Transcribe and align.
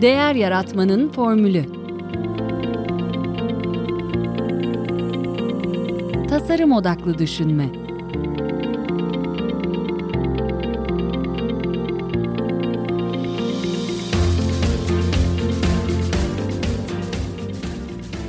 Değer 0.00 0.34
Yaratmanın 0.34 1.08
Formülü 1.08 1.64
Tasarım 6.28 6.72
Odaklı 6.72 7.18
Düşünme 7.18 7.66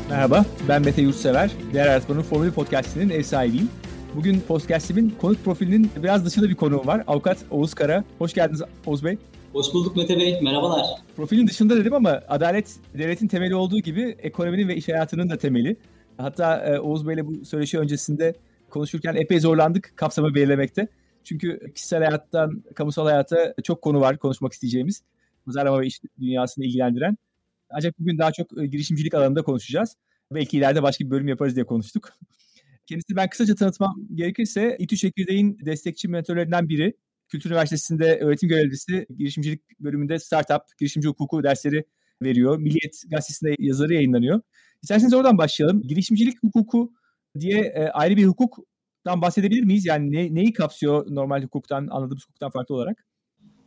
Merhaba, 0.10 0.46
ben 0.68 0.82
Mete 0.82 1.02
Yurtsever. 1.02 1.52
Değer 1.74 1.86
Yaratmanın 1.86 2.22
Formülü 2.22 2.52
Podcast'inin 2.52 3.10
ev 3.10 3.24
sahibiyim. 3.24 3.70
Bugün 4.16 4.40
podcast'imin 4.40 5.16
konuk 5.22 5.46
profilinin 5.46 5.92
biraz 6.04 6.26
dışında 6.26 6.50
bir 6.50 6.56
konuğum 6.56 6.88
var. 6.88 7.04
Avukat 7.08 7.38
Oğuz 7.52 7.74
Kara. 7.74 8.04
Hoş 8.20 8.34
geldiniz 8.34 8.62
Oğuz 8.86 9.06
Bey. 9.06 9.18
Hoş 9.54 9.74
bulduk 9.74 9.96
Mete 9.96 10.18
Bey, 10.18 10.42
merhabalar. 10.42 10.86
Profilin 11.16 11.48
dışında 11.48 11.78
dedim 11.78 11.94
ama 11.94 12.22
adalet 12.28 12.76
devletin 12.98 13.28
temeli 13.28 13.56
olduğu 13.56 13.80
gibi 13.80 14.16
ekonominin 14.20 14.68
ve 14.68 14.76
iş 14.76 14.88
hayatının 14.88 15.30
da 15.30 15.38
temeli. 15.38 15.78
Hatta 16.18 16.58
e, 16.58 16.80
Oğuz 16.80 17.08
Bey'le 17.08 17.28
bu 17.28 17.46
söyleşi 17.46 17.80
öncesinde 17.80 18.36
konuşurken 18.70 19.16
epey 19.16 19.40
zorlandık 19.40 19.94
kapsamı 19.96 20.36
belirlemekte. 20.36 20.88
Çünkü 21.24 21.74
kişisel 21.76 22.04
hayattan 22.04 22.64
kamusal 22.76 23.06
hayata 23.06 23.54
çok 23.64 23.82
konu 23.82 24.02
var 24.02 24.18
konuşmak 24.18 24.54
isteyeceğimiz. 24.54 25.04
Pazarlama 25.46 25.82
ve 25.82 25.88
iş 25.88 26.02
dünyasını 26.20 26.66
ilgilendiren. 26.66 27.18
Ancak 27.70 28.00
bugün 28.00 28.18
daha 28.18 28.32
çok 28.32 28.62
e, 28.62 28.66
girişimcilik 28.66 29.14
alanında 29.14 29.42
konuşacağız. 29.42 29.96
Belki 30.32 30.58
ileride 30.58 30.84
başka 30.84 31.06
bir 31.06 31.12
bölüm 31.12 31.28
yaparız 31.28 31.56
diye 31.56 31.66
konuştuk. 31.66 32.10
Kendisi 32.86 33.16
ben 33.16 33.30
kısaca 33.30 33.56
tanıtmam 33.56 33.96
gerekirse 34.16 34.76
İTÜ 34.80 34.98
Çekirdeğin 34.98 35.60
destekçi 35.66 36.08
mentorlarından 36.08 36.70
biri. 36.70 36.94
Kültür 37.32 37.50
Üniversitesi'nde 37.50 38.20
öğretim 38.20 38.50
görevlisi, 38.50 39.08
girişimcilik 39.18 39.80
bölümünde 39.80 40.20
startup, 40.20 40.62
girişimci 40.80 41.08
hukuku 41.08 41.44
dersleri 41.44 41.86
veriyor. 42.22 42.58
Milliyet 42.58 43.04
Gazetesi'nde 43.10 43.56
yazarı 43.60 43.94
yayınlanıyor. 43.94 44.42
İsterseniz 44.84 45.14
oradan 45.14 45.38
başlayalım. 45.38 45.82
Girişimcilik 45.82 46.44
hukuku 46.44 46.92
diye 47.40 47.60
e, 47.60 47.88
ayrı 47.88 48.18
bir 48.18 48.26
hukuktan 48.26 49.22
bahsedebilir 49.22 49.64
miyiz? 49.64 49.86
Yani 49.86 50.12
ne, 50.12 50.36
neyi 50.36 50.54
kapsıyor 50.54 51.06
normal 51.10 51.44
hukuktan, 51.44 51.88
anladığımız 51.92 52.24
hukuktan 52.24 52.52
farklı 52.52 52.76
olarak? 52.76 53.06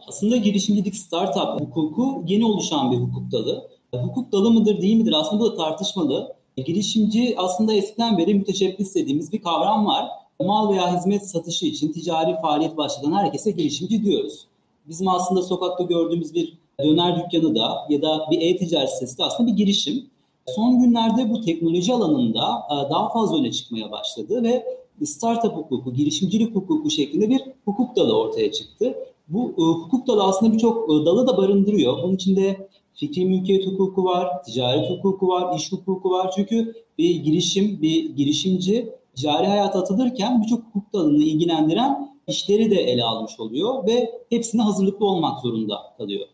Aslında 0.09 0.37
girişimcilik 0.37 0.97
startup 0.97 1.61
hukuku 1.61 2.25
yeni 2.27 2.45
oluşan 2.45 2.93
bir 2.93 2.97
hukuk 2.97 3.33
dalı. 3.33 3.71
Hukuk 3.95 4.33
dalı 4.33 4.51
mıdır 4.51 4.81
değil 4.83 4.97
midir 4.97 5.13
aslında 5.17 5.41
bu 5.41 5.53
da 5.53 5.57
tartışmalı. 5.57 6.37
Girişimci 6.57 7.35
aslında 7.37 7.75
eskiden 7.75 8.19
beri 8.19 8.35
müteşebbis 8.35 8.95
dediğimiz 8.95 9.33
bir 9.33 9.43
kavram 9.43 9.87
var. 9.87 10.09
Mal 10.41 10.73
veya 10.73 10.97
hizmet 10.97 11.27
satışı 11.27 11.67
için 11.67 11.93
ticari 11.93 12.41
faaliyet 12.43 12.77
başlatan 12.77 13.13
herkese 13.13 13.51
girişimci 13.51 14.05
diyoruz. 14.05 14.47
Bizim 14.89 15.09
aslında 15.09 15.43
sokakta 15.43 15.85
gördüğümüz 15.85 16.35
bir 16.35 16.59
döner 16.81 17.17
dükkanı 17.17 17.55
da 17.55 17.87
ya 17.89 18.03
da 18.03 18.27
bir 18.31 18.41
e-ticaret 18.41 18.91
sitesi 18.91 19.19
de 19.19 19.25
aslında 19.25 19.51
bir 19.51 19.57
girişim. 19.57 20.07
Son 20.47 20.81
günlerde 20.81 21.31
bu 21.31 21.41
teknoloji 21.41 21.95
alanında 21.95 22.43
e, 22.71 22.91
daha 22.91 23.09
fazla 23.09 23.39
öne 23.39 23.53
çıkmaya 23.53 23.91
başladı 23.93 24.43
ve 24.43 24.65
startup 25.05 25.57
hukuku, 25.57 25.95
girişimcilik 25.95 26.55
hukuku 26.55 26.91
şeklinde 26.91 27.31
bir 27.31 27.43
hukuk 27.65 27.97
dalı 27.97 28.19
ortaya 28.19 28.53
çıktı. 28.53 28.95
Bu 29.29 29.55
e, 29.59 29.63
hukuk 29.63 30.07
dalı 30.07 30.25
aslında 30.25 30.53
birçok 30.53 30.91
e, 30.91 31.07
dalı 31.07 31.27
da 31.27 31.37
barındırıyor. 31.37 32.03
Bunun 32.03 32.15
içinde 32.15 32.69
fikri 32.95 33.25
mülkiyet 33.25 33.67
hukuku 33.67 34.05
var, 34.05 34.43
ticaret 34.43 34.91
hukuku 34.91 35.29
var, 35.29 35.57
iş 35.57 35.73
hukuku 35.73 36.11
var. 36.11 36.33
Çünkü 36.37 36.75
bir 36.99 37.17
girişim, 37.17 37.83
bir 37.83 38.17
girişimci 38.17 38.95
ticari 39.17 39.47
hayata 39.47 39.79
atılırken 39.79 40.43
birçok 40.43 40.65
hukuk 40.65 40.93
dalını 40.93 41.25
ilgilendiren 41.25 42.15
işleri 42.27 42.71
de 42.71 42.77
ele 42.77 43.05
almış 43.05 43.41
oluyor 43.41 43.87
ve 43.87 44.11
hepsine 44.31 44.63
hazırlıklı 44.63 45.07
olmak 45.07 45.41
zorunda 45.41 45.77
kalıyor. 45.99 46.27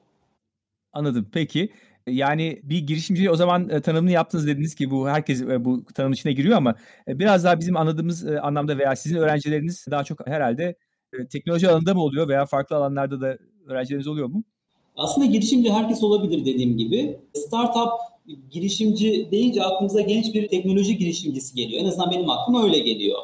Anladım. 0.92 1.28
Peki. 1.32 1.70
Yani 2.06 2.60
bir 2.62 2.78
girişimci 2.78 3.30
o 3.30 3.36
zaman 3.36 3.68
e, 3.68 3.80
tanımını 3.80 4.10
yaptınız 4.10 4.46
dediniz 4.46 4.74
ki 4.74 4.90
bu 4.90 5.08
herkes 5.08 5.42
e, 5.42 5.64
bu 5.64 5.84
tanım 5.84 6.12
içine 6.12 6.32
giriyor 6.32 6.56
ama 6.56 6.74
e, 7.08 7.18
biraz 7.18 7.44
daha 7.44 7.60
bizim 7.60 7.76
anladığımız 7.76 8.26
anlamda 8.26 8.78
veya 8.78 8.96
sizin 8.96 9.16
öğrencileriniz 9.16 9.86
daha 9.90 10.04
çok 10.04 10.26
herhalde 10.26 10.76
teknoloji 11.30 11.68
alanında 11.68 11.94
mı 11.94 12.02
oluyor 12.02 12.28
veya 12.28 12.46
farklı 12.46 12.76
alanlarda 12.76 13.20
da 13.20 13.38
öğrencileriniz 13.66 14.06
oluyor 14.06 14.28
mu? 14.28 14.44
Aslında 14.96 15.26
girişimci 15.26 15.72
herkes 15.72 16.02
olabilir 16.02 16.40
dediğim 16.44 16.76
gibi. 16.78 17.18
Startup 17.34 17.90
girişimci 18.50 19.28
deyince 19.30 19.62
aklımıza 19.62 20.00
genç 20.00 20.34
bir 20.34 20.48
teknoloji 20.48 20.98
girişimcisi 20.98 21.54
geliyor. 21.54 21.82
En 21.82 21.86
azından 21.86 22.10
benim 22.10 22.30
aklıma 22.30 22.64
öyle 22.64 22.78
geliyor. 22.78 23.18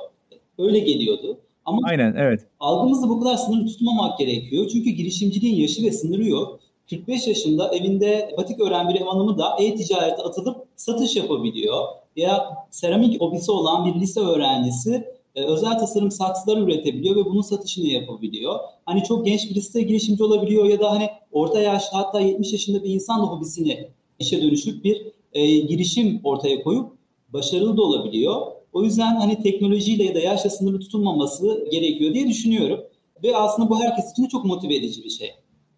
Öyle 0.59 0.79
geliyordu. 0.79 1.39
Ama 1.65 1.81
Aynen, 1.85 2.15
evet. 2.19 2.41
algımızda 2.61 3.09
bu 3.09 3.21
kadar 3.21 3.37
sınırlı 3.37 3.67
tutmamak 3.67 4.19
gerekiyor. 4.19 4.69
Çünkü 4.73 4.91
girişimciliğin 4.91 5.57
yaşı 5.57 5.85
ve 5.85 5.93
sınırı 5.93 6.29
yok. 6.29 6.61
45 6.91 7.27
yaşında 7.27 7.75
evinde 7.75 8.35
batik 8.39 8.61
öğren 8.61 8.89
bir 8.89 9.01
ev 9.01 9.05
hanımı 9.05 9.39
da 9.39 9.57
e-ticarete 9.61 10.23
atılıp 10.23 10.67
satış 10.77 11.17
yapabiliyor. 11.17 11.85
Ya 12.17 12.49
seramik 12.71 13.21
hobisi 13.21 13.51
olan 13.51 13.87
bir 13.87 14.01
lise 14.01 14.21
öğrencisi 14.21 15.05
e, 15.35 15.45
özel 15.45 15.79
tasarım 15.79 16.11
saksılar 16.11 16.59
üretebiliyor 16.59 17.17
ve 17.17 17.25
bunun 17.25 17.43
satışını 17.43 17.87
yapabiliyor. 17.87 18.59
Hani 18.85 19.03
çok 19.03 19.27
genç 19.27 19.51
birisi 19.51 19.75
de 19.75 19.83
girişimci 19.83 20.25
olabiliyor 20.25 20.65
ya 20.65 20.81
da 20.81 20.91
hani 20.91 21.09
orta 21.33 21.61
yaşta 21.61 21.99
hatta 21.99 22.21
70 22.21 22.53
yaşında 22.53 22.85
bir 22.85 22.91
insan 22.91 23.23
da 23.23 23.27
hobisini 23.27 23.89
işe 24.19 24.43
dönüşüp 24.43 24.85
bir 24.85 25.07
e, 25.33 25.57
girişim 25.57 26.21
ortaya 26.25 26.63
koyup 26.63 26.93
başarılı 27.29 27.77
da 27.77 27.83
olabiliyor. 27.83 28.47
O 28.73 28.85
yüzden 28.85 29.17
hani 29.17 29.43
teknolojiyle 29.43 30.05
ya 30.05 30.15
da 30.15 30.19
yaşla 30.19 30.51
sınırlı 30.51 30.81
tutulmaması 30.81 31.69
gerekiyor 31.71 32.15
diye 32.15 32.29
düşünüyorum. 32.29 32.81
Ve 33.25 33.37
aslında 33.37 33.71
bu 33.71 33.81
herkes 33.81 34.13
için 34.13 34.25
de 34.25 34.29
çok 34.29 34.45
motive 34.45 34.75
edici 34.75 35.05
bir 35.05 35.11
şey. 35.11 35.31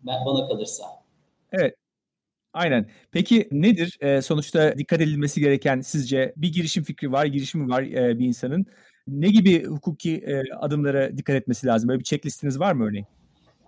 Ben, 0.02 0.26
bana 0.26 0.48
kalırsa. 0.48 0.84
Evet. 1.52 1.74
Aynen. 2.52 2.86
Peki 3.12 3.48
nedir 3.52 3.98
e, 4.00 4.22
sonuçta 4.22 4.78
dikkat 4.78 5.00
edilmesi 5.00 5.40
gereken 5.40 5.80
sizce 5.80 6.32
bir 6.36 6.52
girişim 6.52 6.84
fikri 6.84 7.12
var, 7.12 7.26
girişimi 7.26 7.70
var 7.70 7.82
e, 7.82 8.18
bir 8.18 8.26
insanın 8.26 8.66
ne 9.08 9.28
gibi 9.28 9.64
hukuki 9.64 10.16
e, 10.16 10.42
adımlara 10.60 11.16
dikkat 11.16 11.36
etmesi 11.36 11.66
lazım? 11.66 11.88
Böyle 11.88 11.98
bir 11.98 12.04
checklistiniz 12.04 12.60
var 12.60 12.72
mı 12.72 12.84
örneğin? 12.84 13.06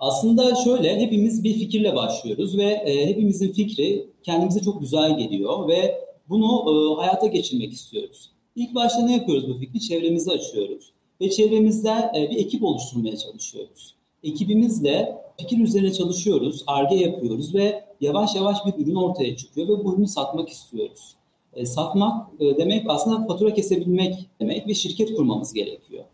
Aslında 0.00 0.54
şöyle 0.54 1.00
hepimiz 1.00 1.44
bir 1.44 1.54
fikirle 1.54 1.96
başlıyoruz 1.96 2.58
ve 2.58 2.64
e, 2.64 3.06
hepimizin 3.06 3.52
fikri 3.52 4.10
kendimize 4.22 4.60
çok 4.60 4.80
güzel 4.80 5.18
geliyor 5.18 5.68
ve 5.68 6.00
bunu 6.28 6.46
e, 6.46 7.00
hayata 7.00 7.26
geçirmek 7.26 7.72
istiyoruz. 7.72 8.30
İlk 8.56 8.74
başta 8.74 9.02
ne 9.02 9.12
yapıyoruz 9.12 9.48
bu 9.48 9.58
fikri? 9.58 9.80
Çevremizi 9.80 10.30
açıyoruz 10.30 10.92
ve 11.20 11.30
çevremizde 11.30 12.10
e, 12.16 12.30
bir 12.30 12.36
ekip 12.36 12.64
oluşturmaya 12.64 13.16
çalışıyoruz. 13.16 13.94
Ekibimizle 14.24 15.16
fikir 15.40 15.58
üzerine 15.58 15.92
çalışıyoruz, 15.92 16.64
arge 16.66 16.96
yapıyoruz 16.96 17.54
ve 17.54 17.84
yavaş 18.00 18.34
yavaş 18.34 18.56
bir 18.66 18.84
ürün 18.84 18.94
ortaya 18.94 19.36
çıkıyor 19.36 19.68
ve 19.68 19.84
bu 19.84 19.94
ürünü 19.94 20.08
satmak 20.08 20.48
istiyoruz. 20.48 21.14
E, 21.54 21.66
satmak 21.66 22.26
e, 22.40 22.56
demek 22.56 22.84
aslında 22.88 23.26
fatura 23.26 23.54
kesebilmek 23.54 24.14
demek 24.40 24.68
ve 24.68 24.74
şirket 24.74 25.16
kurmamız 25.16 25.52
gerekiyor. 25.52 26.04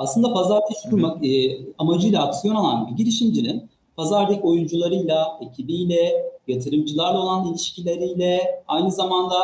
Aslında 0.00 0.32
pazarda 0.32 0.66
iş 0.70 0.90
kurmak 0.90 1.26
e, 1.26 1.58
amacıyla 1.78 2.22
aksiyon 2.22 2.54
alan 2.54 2.88
bir 2.90 2.96
girişimcinin 2.96 3.70
pazardaki 3.96 4.40
oyuncularıyla, 4.40 5.38
ekibiyle, 5.40 6.32
yatırımcılarla 6.48 7.22
olan 7.22 7.46
ilişkileriyle, 7.46 8.62
aynı 8.68 8.90
zamanda 8.90 9.36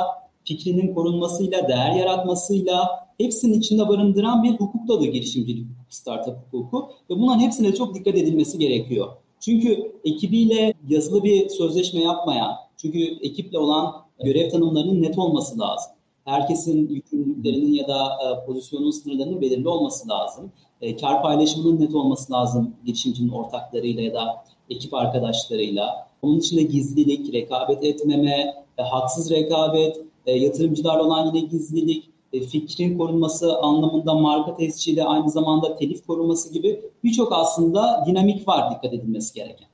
fikrinin 0.44 0.94
korunmasıyla, 0.94 1.68
değer 1.68 1.92
yaratmasıyla 1.92 3.06
hepsinin 3.18 3.60
içinde 3.60 3.88
barındıran 3.88 4.42
bir 4.42 4.52
hukuk 4.52 4.88
dalı 4.88 5.06
girişimcilik 5.06 5.66
startup 5.88 6.36
hukuku 6.50 6.88
ve 7.10 7.18
bunların 7.18 7.40
hepsine 7.40 7.74
çok 7.74 7.94
dikkat 7.94 8.14
edilmesi 8.14 8.58
gerekiyor. 8.58 9.08
Çünkü 9.40 9.92
ekibiyle 10.04 10.74
yazılı 10.88 11.24
bir 11.24 11.48
sözleşme 11.48 12.00
yapmayan, 12.00 12.52
çünkü 12.76 12.98
ekiple 12.98 13.58
olan 13.58 13.94
görev 14.24 14.50
tanımlarının 14.50 15.02
net 15.02 15.18
olması 15.18 15.58
lazım. 15.58 15.95
Herkesin 16.26 16.88
yükümlülüklerinin 16.88 17.72
ya 17.72 17.88
da 17.88 18.04
e, 18.04 18.46
pozisyonun 18.46 18.90
sınırlarının 18.90 19.40
belirli 19.40 19.68
olması 19.68 20.08
lazım. 20.08 20.52
E, 20.80 20.96
kar 20.96 21.22
paylaşımının 21.22 21.80
net 21.80 21.94
olması 21.94 22.32
lazım 22.32 22.74
girişimcinin 22.84 23.28
ortaklarıyla 23.28 24.02
ya 24.02 24.14
da 24.14 24.44
ekip 24.70 24.94
arkadaşlarıyla. 24.94 26.08
Onun 26.22 26.38
içinde 26.38 26.62
gizlilik, 26.62 27.34
rekabet 27.34 27.84
etmeme, 27.84 28.54
e, 28.78 28.82
haksız 28.82 29.30
rekabet, 29.30 30.00
e, 30.26 30.32
yatırımcılarla 30.32 31.02
olan 31.02 31.26
yine 31.34 31.46
gizlilik, 31.46 32.10
e, 32.32 32.40
fikrin 32.40 32.98
korunması 32.98 33.58
anlamında 33.58 34.14
marka 34.14 34.54
tescili 34.54 35.04
aynı 35.04 35.30
zamanda 35.30 35.76
telif 35.76 36.06
korunması 36.06 36.52
gibi 36.52 36.80
birçok 37.04 37.32
aslında 37.32 38.04
dinamik 38.06 38.48
var 38.48 38.74
dikkat 38.74 38.94
edilmesi 38.94 39.34
gereken. 39.34 39.68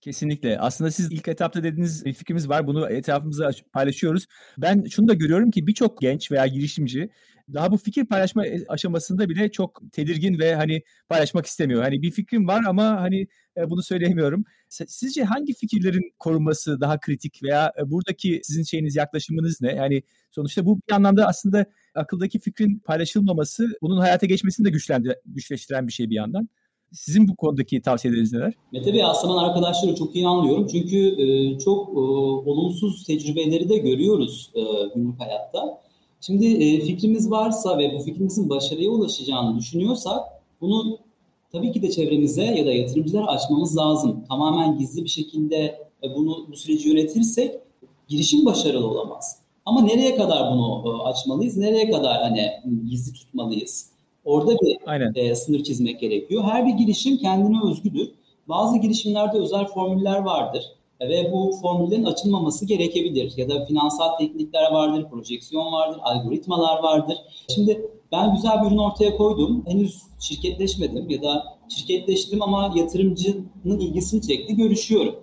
Kesinlikle. 0.00 0.58
Aslında 0.58 0.90
siz 0.90 1.12
ilk 1.12 1.28
etapta 1.28 1.62
dediğiniz 1.62 2.04
bir 2.04 2.12
fikrimiz 2.12 2.48
var. 2.48 2.66
Bunu 2.66 2.90
etrafımızda 2.90 3.50
paylaşıyoruz. 3.72 4.26
Ben 4.58 4.84
şunu 4.84 5.08
da 5.08 5.14
görüyorum 5.14 5.50
ki 5.50 5.66
birçok 5.66 6.00
genç 6.00 6.32
veya 6.32 6.46
girişimci 6.46 7.10
daha 7.54 7.72
bu 7.72 7.76
fikir 7.76 8.06
paylaşma 8.06 8.46
e, 8.46 8.66
aşamasında 8.68 9.28
bile 9.28 9.50
çok 9.50 9.82
tedirgin 9.92 10.38
ve 10.38 10.54
hani 10.54 10.82
paylaşmak 11.08 11.46
istemiyor. 11.46 11.82
Hani 11.82 12.02
bir 12.02 12.10
fikrim 12.10 12.48
var 12.48 12.62
ama 12.66 13.00
hani 13.00 13.26
e, 13.56 13.70
bunu 13.70 13.82
söyleyemiyorum. 13.82 14.44
Sizce 14.68 15.24
hangi 15.24 15.54
fikirlerin 15.54 16.12
korunması 16.18 16.80
daha 16.80 17.00
kritik 17.00 17.42
veya 17.42 17.72
e, 17.78 17.90
buradaki 17.90 18.40
sizin 18.44 18.62
şeyiniz 18.62 18.96
yaklaşımınız 18.96 19.60
ne? 19.60 19.72
Yani 19.74 20.02
sonuçta 20.30 20.66
bu 20.66 20.80
bir 20.88 20.92
anlamda 20.94 21.26
aslında 21.26 21.66
akıldaki 21.94 22.38
fikrin 22.38 22.78
paylaşılmaması 22.78 23.68
bunun 23.82 24.00
hayata 24.00 24.26
geçmesini 24.26 24.66
de 24.66 24.70
güçleştiren 25.26 25.86
bir 25.86 25.92
şey 25.92 26.10
bir 26.10 26.14
yandan. 26.14 26.48
Sizin 26.92 27.28
bu 27.28 27.36
konudaki 27.36 27.82
tavsiyeleriniz 27.82 28.32
neler? 28.32 28.52
Mete 28.72 28.94
Bey 28.94 29.04
Aslan 29.04 29.44
arkadaşları 29.44 29.94
çok 29.94 30.16
iyi 30.16 30.28
anlıyorum. 30.28 30.66
Çünkü 30.72 31.22
e, 31.22 31.58
çok 31.58 31.88
e, 31.88 32.00
olumsuz 32.50 33.04
tecrübeleri 33.04 33.68
de 33.68 33.78
görüyoruz 33.78 34.50
e, 34.54 34.60
günlük 34.94 35.20
hayatta. 35.20 35.80
Şimdi 36.20 36.46
e, 36.46 36.80
fikrimiz 36.80 37.30
varsa 37.30 37.78
ve 37.78 37.94
bu 37.94 38.02
fikrimizin 38.02 38.50
başarıya 38.50 38.90
ulaşacağını 38.90 39.58
düşünüyorsak 39.58 40.20
bunu 40.60 40.98
tabii 41.52 41.72
ki 41.72 41.82
de 41.82 41.90
çevremize 41.90 42.44
ya 42.44 42.66
da 42.66 42.72
yatırımcılara 42.72 43.26
açmamız 43.26 43.76
lazım. 43.76 44.24
Tamamen 44.28 44.78
gizli 44.78 45.04
bir 45.04 45.08
şekilde 45.08 45.56
e, 46.02 46.14
bunu 46.16 46.46
bu 46.50 46.56
süreci 46.56 46.88
yönetirsek 46.88 47.54
girişim 48.08 48.46
başarılı 48.46 48.86
olamaz. 48.86 49.38
Ama 49.66 49.82
nereye 49.82 50.16
kadar 50.16 50.52
bunu 50.52 50.84
e, 50.86 51.02
açmalıyız? 51.02 51.56
Nereye 51.56 51.90
kadar 51.90 52.22
hani 52.22 52.50
gizli 52.90 53.12
tutmalıyız? 53.12 53.90
Orada 54.30 54.52
bir 54.52 54.76
Aynen. 54.86 55.12
E, 55.14 55.34
sınır 55.34 55.62
çizmek 55.62 56.00
gerekiyor. 56.00 56.44
Her 56.44 56.66
bir 56.66 56.72
girişim 56.72 57.16
kendine 57.16 57.56
özgüdür. 57.70 58.10
Bazı 58.48 58.78
girişimlerde 58.78 59.38
özel 59.38 59.66
formüller 59.66 60.18
vardır 60.18 60.64
ve 61.00 61.32
bu 61.32 61.52
formüllerin 61.62 62.04
açılmaması 62.04 62.66
gerekebilir. 62.66 63.32
Ya 63.36 63.48
da 63.48 63.64
finansal 63.64 64.18
teknikler 64.18 64.72
vardır, 64.72 65.10
projeksiyon 65.10 65.72
vardır, 65.72 66.00
algoritmalar 66.02 66.82
vardır. 66.82 67.16
Şimdi 67.54 67.90
ben 68.12 68.34
güzel 68.34 68.62
bir 68.62 68.66
ürün 68.66 68.78
ortaya 68.78 69.16
koydum. 69.16 69.64
Henüz 69.66 70.02
şirketleşmedim 70.20 71.10
ya 71.10 71.22
da 71.22 71.44
şirketleştim 71.68 72.42
ama 72.42 72.72
yatırımcının 72.76 73.78
ilgisini 73.80 74.22
çekti, 74.22 74.56
görüşüyorum. 74.56 75.14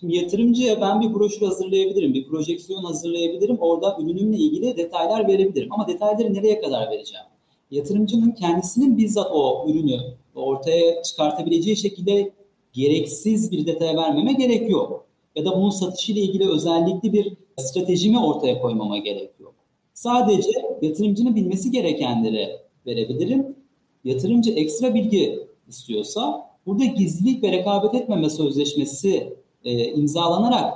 Şimdi 0.00 0.16
yatırımcıya 0.16 0.80
ben 0.80 1.00
bir 1.00 1.14
broşür 1.14 1.46
hazırlayabilirim, 1.46 2.14
bir 2.14 2.28
projeksiyon 2.28 2.84
hazırlayabilirim. 2.84 3.58
Orada 3.60 3.96
ürünümle 4.00 4.36
ilgili 4.36 4.76
detaylar 4.76 5.28
verebilirim. 5.28 5.72
Ama 5.72 5.88
detayları 5.88 6.34
nereye 6.34 6.60
kadar 6.60 6.90
vereceğim? 6.90 7.26
Yatırımcının 7.70 8.30
kendisinin 8.30 8.98
bizzat 8.98 9.30
o 9.32 9.66
ürünü 9.68 10.00
ortaya 10.34 11.02
çıkartabileceği 11.02 11.76
şekilde 11.76 12.32
gereksiz 12.72 13.52
bir 13.52 13.66
detay 13.66 13.96
vermeme 13.96 14.32
gerek 14.32 14.70
yok. 14.70 15.06
Ya 15.34 15.44
da 15.44 15.56
bunun 15.56 15.70
satışıyla 15.70 16.22
ilgili 16.22 16.48
özellikli 16.48 17.12
bir 17.12 17.36
stratejimi 17.56 18.18
ortaya 18.18 18.60
koymama 18.60 18.98
gerek 18.98 19.30
yok. 19.40 19.54
Sadece 19.94 20.50
yatırımcının 20.82 21.36
bilmesi 21.36 21.70
gerekenleri 21.70 22.48
verebilirim. 22.86 23.56
Yatırımcı 24.04 24.50
ekstra 24.52 24.94
bilgi 24.94 25.46
istiyorsa 25.68 26.50
burada 26.66 26.84
gizlilik 26.84 27.42
ve 27.42 27.52
rekabet 27.52 27.94
etmeme 27.94 28.30
sözleşmesi 28.30 29.36
e, 29.64 29.92
imzalanarak 29.92 30.74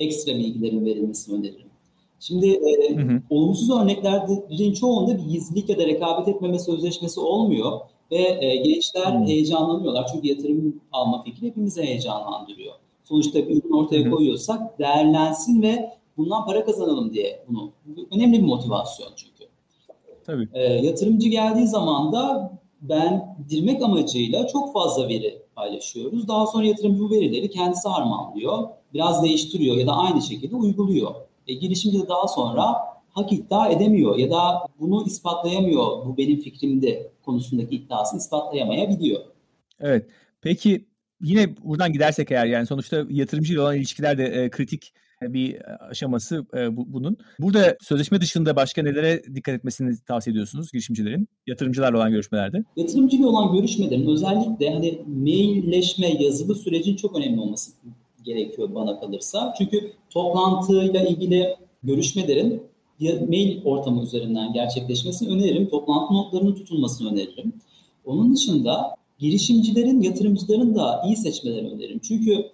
ekstra 0.00 0.32
bilgilerin 0.34 0.84
verilmesini 0.84 1.38
öneririm. 1.38 1.65
Şimdi 2.20 2.48
e, 2.48 2.96
hı 2.96 3.02
hı. 3.02 3.22
olumsuz 3.30 3.70
örneklerin 3.70 4.72
çoğunda 4.72 5.18
bir 5.18 5.32
gizlilik 5.32 5.68
ya 5.68 5.78
da 5.78 5.86
rekabet 5.86 6.28
etmeme 6.28 6.58
sözleşmesi 6.58 7.20
olmuyor 7.20 7.80
ve 8.10 8.38
e, 8.40 8.56
gençler 8.56 9.12
hı. 9.12 9.24
heyecanlanıyorlar 9.24 10.06
çünkü 10.12 10.28
yatırım 10.28 10.80
alma 10.92 11.22
fikri 11.22 11.46
hepimizi 11.46 11.82
heyecanlandırıyor. 11.82 12.74
Sonuçta 13.04 13.38
bir 13.38 13.56
ürün 13.56 13.72
ortaya 13.72 14.00
hı 14.00 14.06
hı. 14.06 14.10
koyuyorsak 14.10 14.78
değerlensin 14.78 15.62
ve 15.62 15.90
bundan 16.16 16.46
para 16.46 16.64
kazanalım 16.64 17.12
diye 17.12 17.44
bunu. 17.48 17.72
Bu 17.86 18.06
önemli 18.16 18.38
bir 18.38 18.46
motivasyon 18.46 19.08
çünkü. 19.16 19.44
Tabii. 20.26 20.48
E, 20.54 20.62
yatırımcı 20.62 21.28
geldiği 21.28 21.66
zaman 21.66 22.12
da 22.12 22.52
ben 22.80 23.36
dirmek 23.48 23.82
amacıyla 23.82 24.46
çok 24.46 24.72
fazla 24.72 25.08
veri 25.08 25.42
paylaşıyoruz. 25.56 26.28
Daha 26.28 26.46
sonra 26.46 26.66
yatırımcı 26.66 27.00
bu 27.00 27.10
verileri 27.10 27.50
kendisi 27.50 27.88
harmanlıyor, 27.88 28.68
biraz 28.94 29.22
değiştiriyor 29.22 29.76
ya 29.76 29.86
da 29.86 29.92
aynı 29.92 30.22
şekilde 30.22 30.56
uyguluyor. 30.56 31.14
E, 31.46 31.54
girişimci 31.54 32.02
de 32.02 32.08
daha 32.08 32.28
sonra 32.28 32.76
hak 33.10 33.32
iddia 33.32 33.68
edemiyor 33.68 34.18
ya 34.18 34.30
da 34.30 34.68
bunu 34.80 35.06
ispatlayamıyor. 35.06 36.06
Bu 36.06 36.16
benim 36.16 36.40
fikrimde 36.40 37.12
konusundaki 37.22 37.76
iddiasını 37.76 38.20
ispatlayamayabiliyor. 38.20 39.20
Evet. 39.80 40.06
Peki 40.40 40.84
yine 41.20 41.56
buradan 41.64 41.92
gidersek 41.92 42.30
eğer 42.30 42.46
yani 42.46 42.66
sonuçta 42.66 43.04
yatırımcıyla 43.10 43.62
olan 43.62 43.76
ilişkiler 43.76 44.18
de 44.18 44.24
e, 44.24 44.50
kritik 44.50 44.92
bir 45.22 45.56
aşaması 45.90 46.46
e, 46.56 46.76
bu, 46.76 46.92
bunun. 46.92 47.16
Burada 47.40 47.76
sözleşme 47.80 48.20
dışında 48.20 48.56
başka 48.56 48.82
nelere 48.82 49.22
dikkat 49.34 49.54
etmesini 49.54 49.96
tavsiye 50.06 50.32
ediyorsunuz 50.32 50.72
girişimcilerin 50.72 51.28
yatırımcılarla 51.46 51.96
olan 51.98 52.10
görüşmelerde? 52.10 52.64
Yatırımcıyla 52.76 53.26
olan 53.26 53.56
görüşmelerin 53.56 54.08
özellikle 54.08 54.70
hani 54.74 55.02
mailleşme, 55.06 56.22
yazılı 56.22 56.54
sürecin 56.54 56.96
çok 56.96 57.16
önemli 57.18 57.40
olması 57.40 57.70
gerekiyor 58.26 58.74
bana 58.74 59.00
kalırsa. 59.00 59.54
Çünkü 59.58 59.92
toplantıyla 60.10 61.02
ilgili 61.02 61.56
görüşmelerin 61.82 62.62
mail 63.00 63.64
ortamı 63.64 64.02
üzerinden 64.02 64.52
gerçekleşmesini 64.52 65.28
öneririm. 65.28 65.68
Toplantı 65.68 66.14
notlarının 66.14 66.54
tutulmasını 66.54 67.10
öneririm. 67.10 67.52
Onun 68.04 68.34
dışında 68.34 68.96
girişimcilerin, 69.18 70.00
yatırımcıların 70.00 70.74
da 70.74 71.02
iyi 71.06 71.16
seçmelerini 71.16 71.70
öneririm. 71.70 72.00
Çünkü 72.02 72.50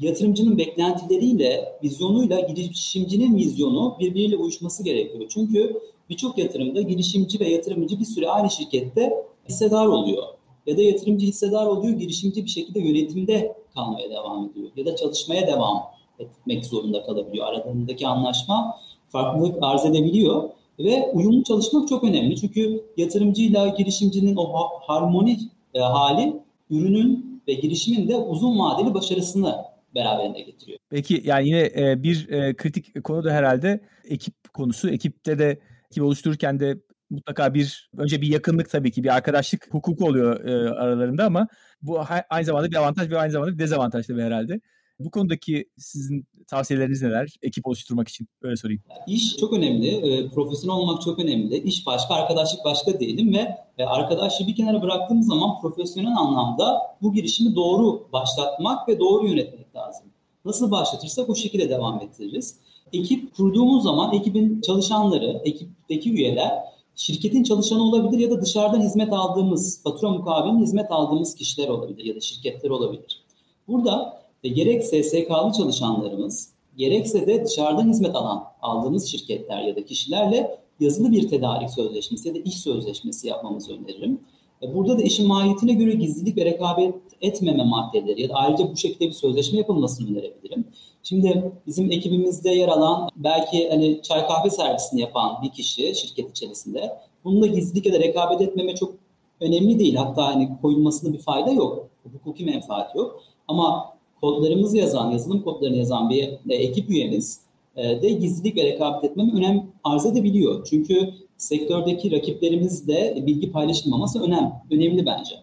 yatırımcının 0.00 0.58
beklentileriyle, 0.58 1.78
vizyonuyla 1.82 2.40
girişimcinin 2.40 3.36
vizyonu 3.36 3.96
birbiriyle 4.00 4.36
uyuşması 4.36 4.84
gerekiyor. 4.84 5.24
Çünkü 5.28 5.80
birçok 6.10 6.38
yatırımda 6.38 6.82
girişimci 6.82 7.40
ve 7.40 7.48
yatırımcı 7.48 8.00
bir 8.00 8.04
süre 8.04 8.28
aynı 8.28 8.50
şirkette 8.50 9.12
hissedar 9.48 9.86
oluyor. 9.86 10.22
Ya 10.66 10.76
da 10.76 10.82
yatırımcı 10.82 11.26
hissedar 11.26 11.66
oluyor, 11.66 11.98
girişimci 11.98 12.44
bir 12.44 12.50
şekilde 12.50 12.80
yönetimde 12.80 13.56
kalmaya 13.74 14.10
devam 14.10 14.50
ediyor. 14.50 14.70
Ya 14.76 14.86
da 14.86 14.96
çalışmaya 14.96 15.46
devam 15.46 15.82
etmek 16.18 16.66
zorunda 16.66 17.02
kalabiliyor. 17.02 17.46
Aralarındaki 17.46 18.06
anlaşma 18.06 18.76
farklılık 19.08 19.58
arz 19.60 19.84
edebiliyor. 19.84 20.50
Ve 20.78 21.10
uyumlu 21.12 21.44
çalışmak 21.44 21.88
çok 21.88 22.04
önemli. 22.04 22.36
Çünkü 22.40 22.84
yatırımcıyla 22.96 23.68
girişimcinin 23.68 24.36
o 24.36 24.52
harmoni 24.80 25.38
e, 25.74 25.80
hali 25.80 26.36
ürünün 26.70 27.40
ve 27.48 27.54
girişimin 27.54 28.08
de 28.08 28.16
uzun 28.16 28.58
vadeli 28.58 28.94
başarısını 28.94 29.64
beraberinde 29.94 30.40
getiriyor. 30.40 30.78
Peki 30.90 31.22
yani 31.24 31.48
yine 31.48 31.70
e, 31.76 32.02
bir 32.02 32.28
e, 32.28 32.56
kritik 32.56 33.04
konu 33.04 33.24
da 33.24 33.32
herhalde 33.32 33.80
ekip 34.08 34.34
konusu. 34.54 34.90
Ekipte 34.90 35.38
de 35.38 35.58
ekip 35.90 36.04
oluştururken 36.04 36.60
de 36.60 36.78
mutlaka 37.14 37.54
bir 37.54 37.90
önce 37.98 38.20
bir 38.20 38.28
yakınlık 38.28 38.70
tabii 38.70 38.90
ki 38.90 39.04
bir 39.04 39.14
arkadaşlık 39.14 39.68
hukuku 39.70 40.04
oluyor 40.04 40.44
e, 40.44 40.70
aralarında 40.70 41.24
ama 41.24 41.48
bu 41.82 42.00
aynı 42.30 42.44
zamanda 42.44 42.70
bir 42.70 42.76
avantaj 42.76 43.10
ve 43.10 43.18
aynı 43.18 43.32
zamanda 43.32 43.52
bir 43.52 43.58
dezavantaj 43.58 44.06
tabii 44.06 44.22
herhalde. 44.22 44.60
Bu 44.98 45.10
konudaki 45.10 45.64
sizin 45.78 46.26
tavsiyeleriniz 46.46 47.02
neler? 47.02 47.36
Ekip 47.42 47.66
oluşturmak 47.66 48.08
için 48.08 48.28
öyle 48.42 48.56
sorayım. 48.56 48.82
İş 49.06 49.36
çok 49.36 49.52
önemli. 49.52 49.88
E, 49.88 50.28
profesyonel 50.28 50.76
olmak 50.76 51.02
çok 51.02 51.18
önemli. 51.18 51.56
İş 51.56 51.86
başka, 51.86 52.14
arkadaşlık 52.14 52.64
başka 52.64 53.00
diyelim 53.00 53.34
ve 53.34 53.56
e, 53.78 53.84
arkadaşlığı 53.84 54.46
bir 54.46 54.56
kenara 54.56 54.82
bıraktığımız 54.82 55.26
zaman 55.26 55.60
profesyonel 55.60 56.16
anlamda 56.16 56.78
bu 57.02 57.12
girişimi 57.12 57.54
doğru 57.54 58.08
başlatmak 58.12 58.88
ve 58.88 58.98
doğru 58.98 59.28
yönetmek 59.28 59.76
lazım. 59.76 60.06
Nasıl 60.44 60.70
başlatırsak 60.70 61.30
o 61.30 61.34
şekilde 61.34 61.70
devam 61.70 62.00
ettiririz. 62.00 62.58
Ekip 62.92 63.36
kurduğumuz 63.36 63.82
zaman 63.82 64.14
ekibin 64.14 64.60
çalışanları, 64.60 65.40
ekipteki 65.44 66.12
üyeler 66.12 66.73
şirketin 66.96 67.44
çalışanı 67.44 67.82
olabilir 67.82 68.18
ya 68.18 68.30
da 68.30 68.42
dışarıdan 68.42 68.80
hizmet 68.80 69.12
aldığımız, 69.12 69.82
fatura 69.82 70.10
mukabilinde 70.10 70.62
hizmet 70.62 70.86
aldığımız 70.90 71.34
kişiler 71.34 71.68
olabilir 71.68 72.04
ya 72.04 72.16
da 72.16 72.20
şirketler 72.20 72.70
olabilir. 72.70 73.22
Burada 73.68 74.22
e, 74.44 74.48
gerek 74.48 74.84
SSK'lı 74.84 75.52
çalışanlarımız, 75.56 76.48
gerekse 76.76 77.26
de 77.26 77.44
dışarıdan 77.44 77.88
hizmet 77.88 78.16
alan 78.16 78.44
aldığımız 78.62 79.06
şirketler 79.06 79.62
ya 79.62 79.76
da 79.76 79.84
kişilerle 79.84 80.58
yazılı 80.80 81.12
bir 81.12 81.28
tedarik 81.28 81.70
sözleşmesi 81.70 82.28
ya 82.28 82.34
da 82.34 82.38
iş 82.38 82.54
sözleşmesi 82.54 83.28
yapmamızı 83.28 83.72
öneririm. 83.72 84.20
E, 84.64 84.74
burada 84.74 84.98
da 84.98 85.02
işin 85.02 85.28
mahiyetine 85.28 85.72
göre 85.72 85.92
gizlilik 85.92 86.36
ve 86.36 86.44
rekabet 86.44 86.94
etmeme 87.20 87.64
maddeleri 87.64 88.22
ya 88.22 88.28
da 88.28 88.34
ayrıca 88.34 88.72
bu 88.72 88.76
şekilde 88.76 89.06
bir 89.06 89.12
sözleşme 89.12 89.58
yapılmasını 89.58 90.10
önerebilirim. 90.10 90.64
Şimdi 91.02 91.52
bizim 91.66 91.92
ekibimizde 91.92 92.50
yer 92.50 92.68
alan 92.68 93.08
belki 93.16 93.68
hani 93.70 94.02
çay 94.02 94.26
kahve 94.26 94.50
servisini 94.50 95.00
yapan 95.00 95.42
bir 95.42 95.50
kişi 95.50 95.94
şirket 95.94 96.30
içerisinde 96.30 96.98
bununla 97.24 97.46
gizlilik 97.46 97.86
ya 97.86 97.92
da 97.92 97.98
rekabet 98.00 98.40
etmeme 98.40 98.74
çok 98.74 98.94
önemli 99.40 99.78
değil. 99.78 99.94
Hatta 99.94 100.26
hani 100.26 100.48
koyulmasında 100.62 101.12
bir 101.12 101.18
fayda 101.18 101.50
yok. 101.50 101.88
Hukuki 102.12 102.44
menfaat 102.44 102.96
yok. 102.96 103.22
Ama 103.48 103.94
kodlarımızı 104.20 104.76
yazan, 104.76 105.10
yazılım 105.10 105.42
kodlarını 105.42 105.76
yazan 105.76 106.10
bir 106.10 106.28
e, 106.48 106.54
ekip 106.54 106.90
üyemiz 106.90 107.40
e, 107.76 108.02
de 108.02 108.08
gizlilik 108.08 108.56
ve 108.56 108.64
rekabet 108.64 109.04
etmeme 109.04 109.32
önem 109.32 109.66
arz 109.84 110.06
edebiliyor. 110.06 110.66
Çünkü 110.70 111.14
sektördeki 111.36 112.12
rakiplerimizle 112.12 113.22
bilgi 113.26 113.52
paylaşılmaması 113.52 114.22
önem, 114.22 114.62
önemli 114.70 115.06
bence. 115.06 115.34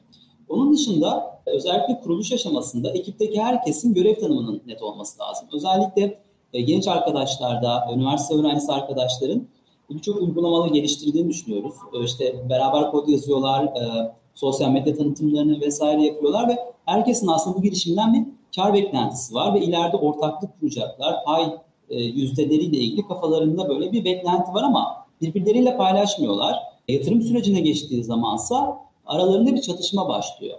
Onun 0.49 0.73
dışında 0.73 1.41
özellikle 1.45 1.99
kuruluş 1.99 2.31
aşamasında 2.31 2.91
ekipteki 2.91 3.41
herkesin 3.41 3.93
görev 3.93 4.15
tanımının 4.15 4.61
net 4.67 4.81
olması 4.81 5.19
lazım. 5.19 5.47
Özellikle 5.53 6.21
e, 6.53 6.61
genç 6.61 6.87
arkadaşlarda, 6.87 7.87
üniversite 7.95 8.35
öğrencisi 8.35 8.71
arkadaşların 8.71 9.47
birçok 9.89 10.21
uygulamalı 10.21 10.73
geliştirdiğini 10.73 11.29
düşünüyoruz. 11.29 11.73
E, 11.93 12.03
işte 12.03 12.49
beraber 12.49 12.91
kod 12.91 13.07
yazıyorlar, 13.07 13.63
e, 13.63 14.11
sosyal 14.35 14.71
medya 14.71 14.95
tanıtımlarını 14.95 15.61
vesaire 15.61 16.05
yapıyorlar 16.05 16.49
ve 16.49 16.57
herkesin 16.85 17.27
aslında 17.27 17.57
bu 17.57 17.61
girişimden 17.61 18.13
bir 18.13 18.23
kar 18.55 18.73
beklentisi 18.73 19.33
var 19.33 19.53
ve 19.53 19.61
ileride 19.61 19.97
ortaklık 19.97 20.59
kuracaklar. 20.59 21.15
Pay 21.25 21.57
yüzdeleriyle 21.89 22.77
ilgili 22.77 23.07
kafalarında 23.07 23.69
böyle 23.69 23.91
bir 23.91 24.05
beklenti 24.05 24.53
var 24.53 24.63
ama 24.63 25.05
birbirleriyle 25.21 25.77
paylaşmıyorlar. 25.77 26.59
Yatırım 26.87 27.21
sürecine 27.21 27.59
geçtiği 27.59 28.03
zamansa 28.03 28.77
aralarında 29.05 29.55
bir 29.55 29.61
çatışma 29.61 30.09
başlıyor. 30.09 30.57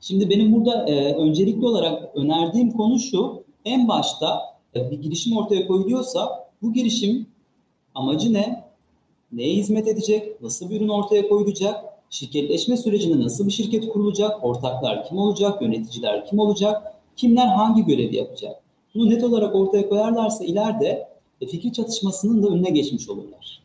Şimdi 0.00 0.30
benim 0.30 0.52
burada 0.52 0.88
e, 0.88 1.14
öncelikli 1.14 1.66
olarak 1.66 2.16
önerdiğim 2.16 2.70
konu 2.70 2.98
şu. 2.98 3.44
En 3.64 3.88
başta 3.88 4.40
e, 4.76 4.90
bir 4.90 5.02
girişim 5.02 5.36
ortaya 5.36 5.66
koyuluyorsa 5.66 6.48
bu 6.62 6.72
girişim 6.72 7.26
amacı 7.94 8.32
ne? 8.32 8.64
Neye 9.32 9.54
hizmet 9.54 9.88
edecek? 9.88 10.42
Nasıl 10.42 10.70
bir 10.70 10.76
ürün 10.80 10.88
ortaya 10.88 11.28
koyulacak? 11.28 11.84
Şirketleşme 12.10 12.76
sürecinde 12.76 13.24
nasıl 13.24 13.46
bir 13.46 13.52
şirket 13.52 13.88
kurulacak? 13.88 14.44
Ortaklar 14.44 15.08
kim 15.08 15.18
olacak? 15.18 15.62
Yöneticiler 15.62 16.26
kim 16.26 16.38
olacak? 16.38 16.94
Kimler 17.16 17.46
hangi 17.46 17.84
görevi 17.84 18.16
yapacak? 18.16 18.62
Bunu 18.94 19.10
net 19.10 19.24
olarak 19.24 19.54
ortaya 19.54 19.88
koyarlarsa 19.88 20.44
ileride 20.44 21.08
e, 21.40 21.46
fikir 21.46 21.72
çatışmasının 21.72 22.42
da 22.42 22.48
önüne 22.48 22.70
geçmiş 22.70 23.08
olurlar. 23.08 23.63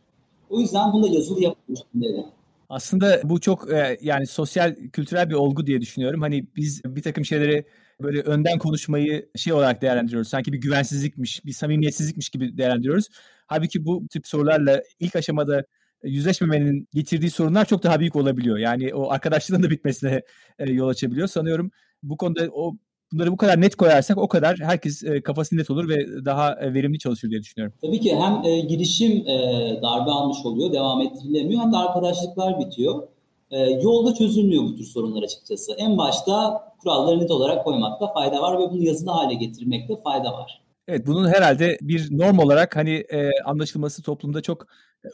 O 0.50 0.60
yüzden 0.60 0.92
bunu 0.92 1.02
da 1.02 1.08
yazılı 1.08 1.42
yapılmış 1.42 1.80
derim. 1.94 2.24
Aslında 2.68 3.20
bu 3.24 3.40
çok 3.40 3.72
e, 3.72 3.98
yani 4.02 4.26
sosyal, 4.26 4.76
kültürel 4.92 5.30
bir 5.30 5.34
olgu 5.34 5.66
diye 5.66 5.80
düşünüyorum. 5.80 6.20
Hani 6.20 6.46
biz 6.56 6.84
bir 6.84 7.02
takım 7.02 7.24
şeyleri 7.24 7.64
böyle 8.02 8.20
önden 8.20 8.58
konuşmayı 8.58 9.30
şey 9.36 9.52
olarak 9.52 9.82
değerlendiriyoruz. 9.82 10.28
Sanki 10.28 10.52
bir 10.52 10.60
güvensizlikmiş, 10.60 11.44
bir 11.44 11.52
samimiyetsizlikmiş 11.52 12.28
gibi 12.28 12.58
değerlendiriyoruz. 12.58 13.08
Halbuki 13.46 13.84
bu 13.84 14.06
tip 14.10 14.26
sorularla 14.26 14.82
ilk 15.00 15.16
aşamada 15.16 15.64
yüzleşmemenin 16.04 16.88
getirdiği 16.94 17.30
sorunlar 17.30 17.64
çok 17.64 17.82
daha 17.82 18.00
büyük 18.00 18.16
olabiliyor. 18.16 18.58
Yani 18.58 18.94
o 18.94 19.10
arkadaşlığın 19.10 19.62
da 19.62 19.70
bitmesine 19.70 20.22
e, 20.58 20.70
yol 20.70 20.88
açabiliyor. 20.88 21.28
Sanıyorum 21.28 21.70
bu 22.02 22.16
konuda 22.16 22.48
o 22.52 22.76
bunları 23.12 23.32
bu 23.32 23.36
kadar 23.36 23.60
net 23.60 23.76
koyarsak 23.76 24.18
o 24.18 24.28
kadar 24.28 24.56
herkes 24.62 25.04
e, 25.04 25.22
kafası 25.22 25.56
net 25.56 25.70
olur 25.70 25.88
ve 25.88 26.24
daha 26.24 26.52
e, 26.52 26.74
verimli 26.74 26.98
çalışır 26.98 27.30
diye 27.30 27.40
düşünüyorum. 27.40 27.74
Tabii 27.82 28.00
ki 28.00 28.16
hem 28.16 28.44
e, 28.44 28.60
girişim 28.60 29.28
e, 29.28 29.78
darbe 29.82 30.10
almış 30.10 30.38
oluyor, 30.44 30.72
devam 30.72 31.00
ettirilemiyor 31.00 31.62
hem 31.62 31.72
de 31.72 31.76
arkadaşlıklar 31.76 32.58
bitiyor. 32.60 33.02
E, 33.50 33.58
yolda 33.70 34.14
çözülmüyor 34.14 34.62
bu 34.62 34.76
tür 34.76 34.84
sorunlar 34.84 35.22
açıkçası. 35.22 35.72
En 35.78 35.98
başta 35.98 36.62
kuralları 36.78 37.20
net 37.20 37.30
olarak 37.30 37.64
koymakta 37.64 38.12
fayda 38.12 38.42
var 38.42 38.58
ve 38.58 38.70
bunu 38.70 38.82
yazılı 38.82 39.10
hale 39.10 39.34
getirmekte 39.34 39.96
fayda 40.04 40.32
var. 40.32 40.62
Evet 40.88 41.06
bunun 41.06 41.28
herhalde 41.28 41.78
bir 41.82 42.18
norm 42.18 42.38
olarak 42.38 42.76
hani 42.76 42.90
e, 42.90 43.30
anlaşılması 43.44 44.02
toplumda 44.02 44.40
çok 44.40 44.66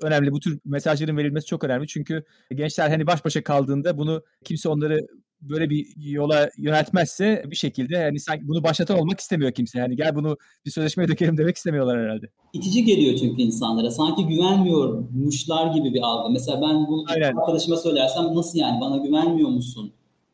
önemli. 0.03 0.33
Bu 0.33 0.41
tür 0.41 0.59
mesajların 0.65 1.17
verilmesi 1.17 1.47
çok 1.47 1.65
önemli. 1.65 1.87
Çünkü 1.87 2.25
gençler 2.55 2.89
hani 2.89 3.07
baş 3.07 3.25
başa 3.25 3.45
kaldığında 3.45 3.99
bunu 3.99 4.23
kimse 4.45 4.69
onları 4.69 5.07
böyle 5.41 5.71
bir 5.71 5.87
yola 5.97 6.51
yöneltmezse 6.59 7.45
bir 7.47 7.57
şekilde 7.57 8.03
hani 8.03 8.21
sanki 8.21 8.49
bunu 8.49 8.63
başlatan 8.63 8.99
olmak 8.99 9.21
istemiyor 9.21 9.53
kimse. 9.53 9.79
Yani 9.79 9.97
gel 9.97 10.15
bunu 10.15 10.37
bir 10.67 10.71
sözleşmeye 10.71 11.09
dökelim 11.09 11.39
demek 11.39 11.57
istemiyorlar 11.57 11.99
herhalde. 11.99 12.27
İtici 12.53 12.85
geliyor 12.85 13.19
çünkü 13.19 13.43
insanlara. 13.43 13.91
Sanki 13.91 14.27
güvenmiyormuşlar 14.27 15.75
gibi 15.75 15.95
bir 15.95 16.01
algı. 16.03 16.33
Mesela 16.33 16.63
ben 16.63 16.87
bu 16.87 17.05
Aynen. 17.09 17.37
arkadaşıma 17.37 17.77
söylersem 17.77 18.35
nasıl 18.35 18.59
yani 18.59 18.81
bana 18.81 18.97
güvenmiyor 18.97 19.49
musun? 19.49 19.93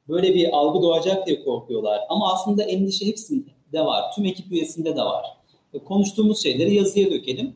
Böyle 0.08 0.34
bir 0.34 0.48
algı 0.52 0.82
doğacak 0.82 1.26
diye 1.26 1.44
korkuyorlar. 1.44 2.00
Ama 2.08 2.32
aslında 2.32 2.62
endişe 2.62 3.06
hepsinde 3.06 3.80
var. 3.80 4.04
Tüm 4.14 4.24
ekip 4.24 4.52
üyesinde 4.52 4.96
de 4.96 5.00
var. 5.00 5.26
Konuştuğumuz 5.84 6.42
şeyleri 6.42 6.74
yazıya 6.74 7.10
dökelim 7.10 7.54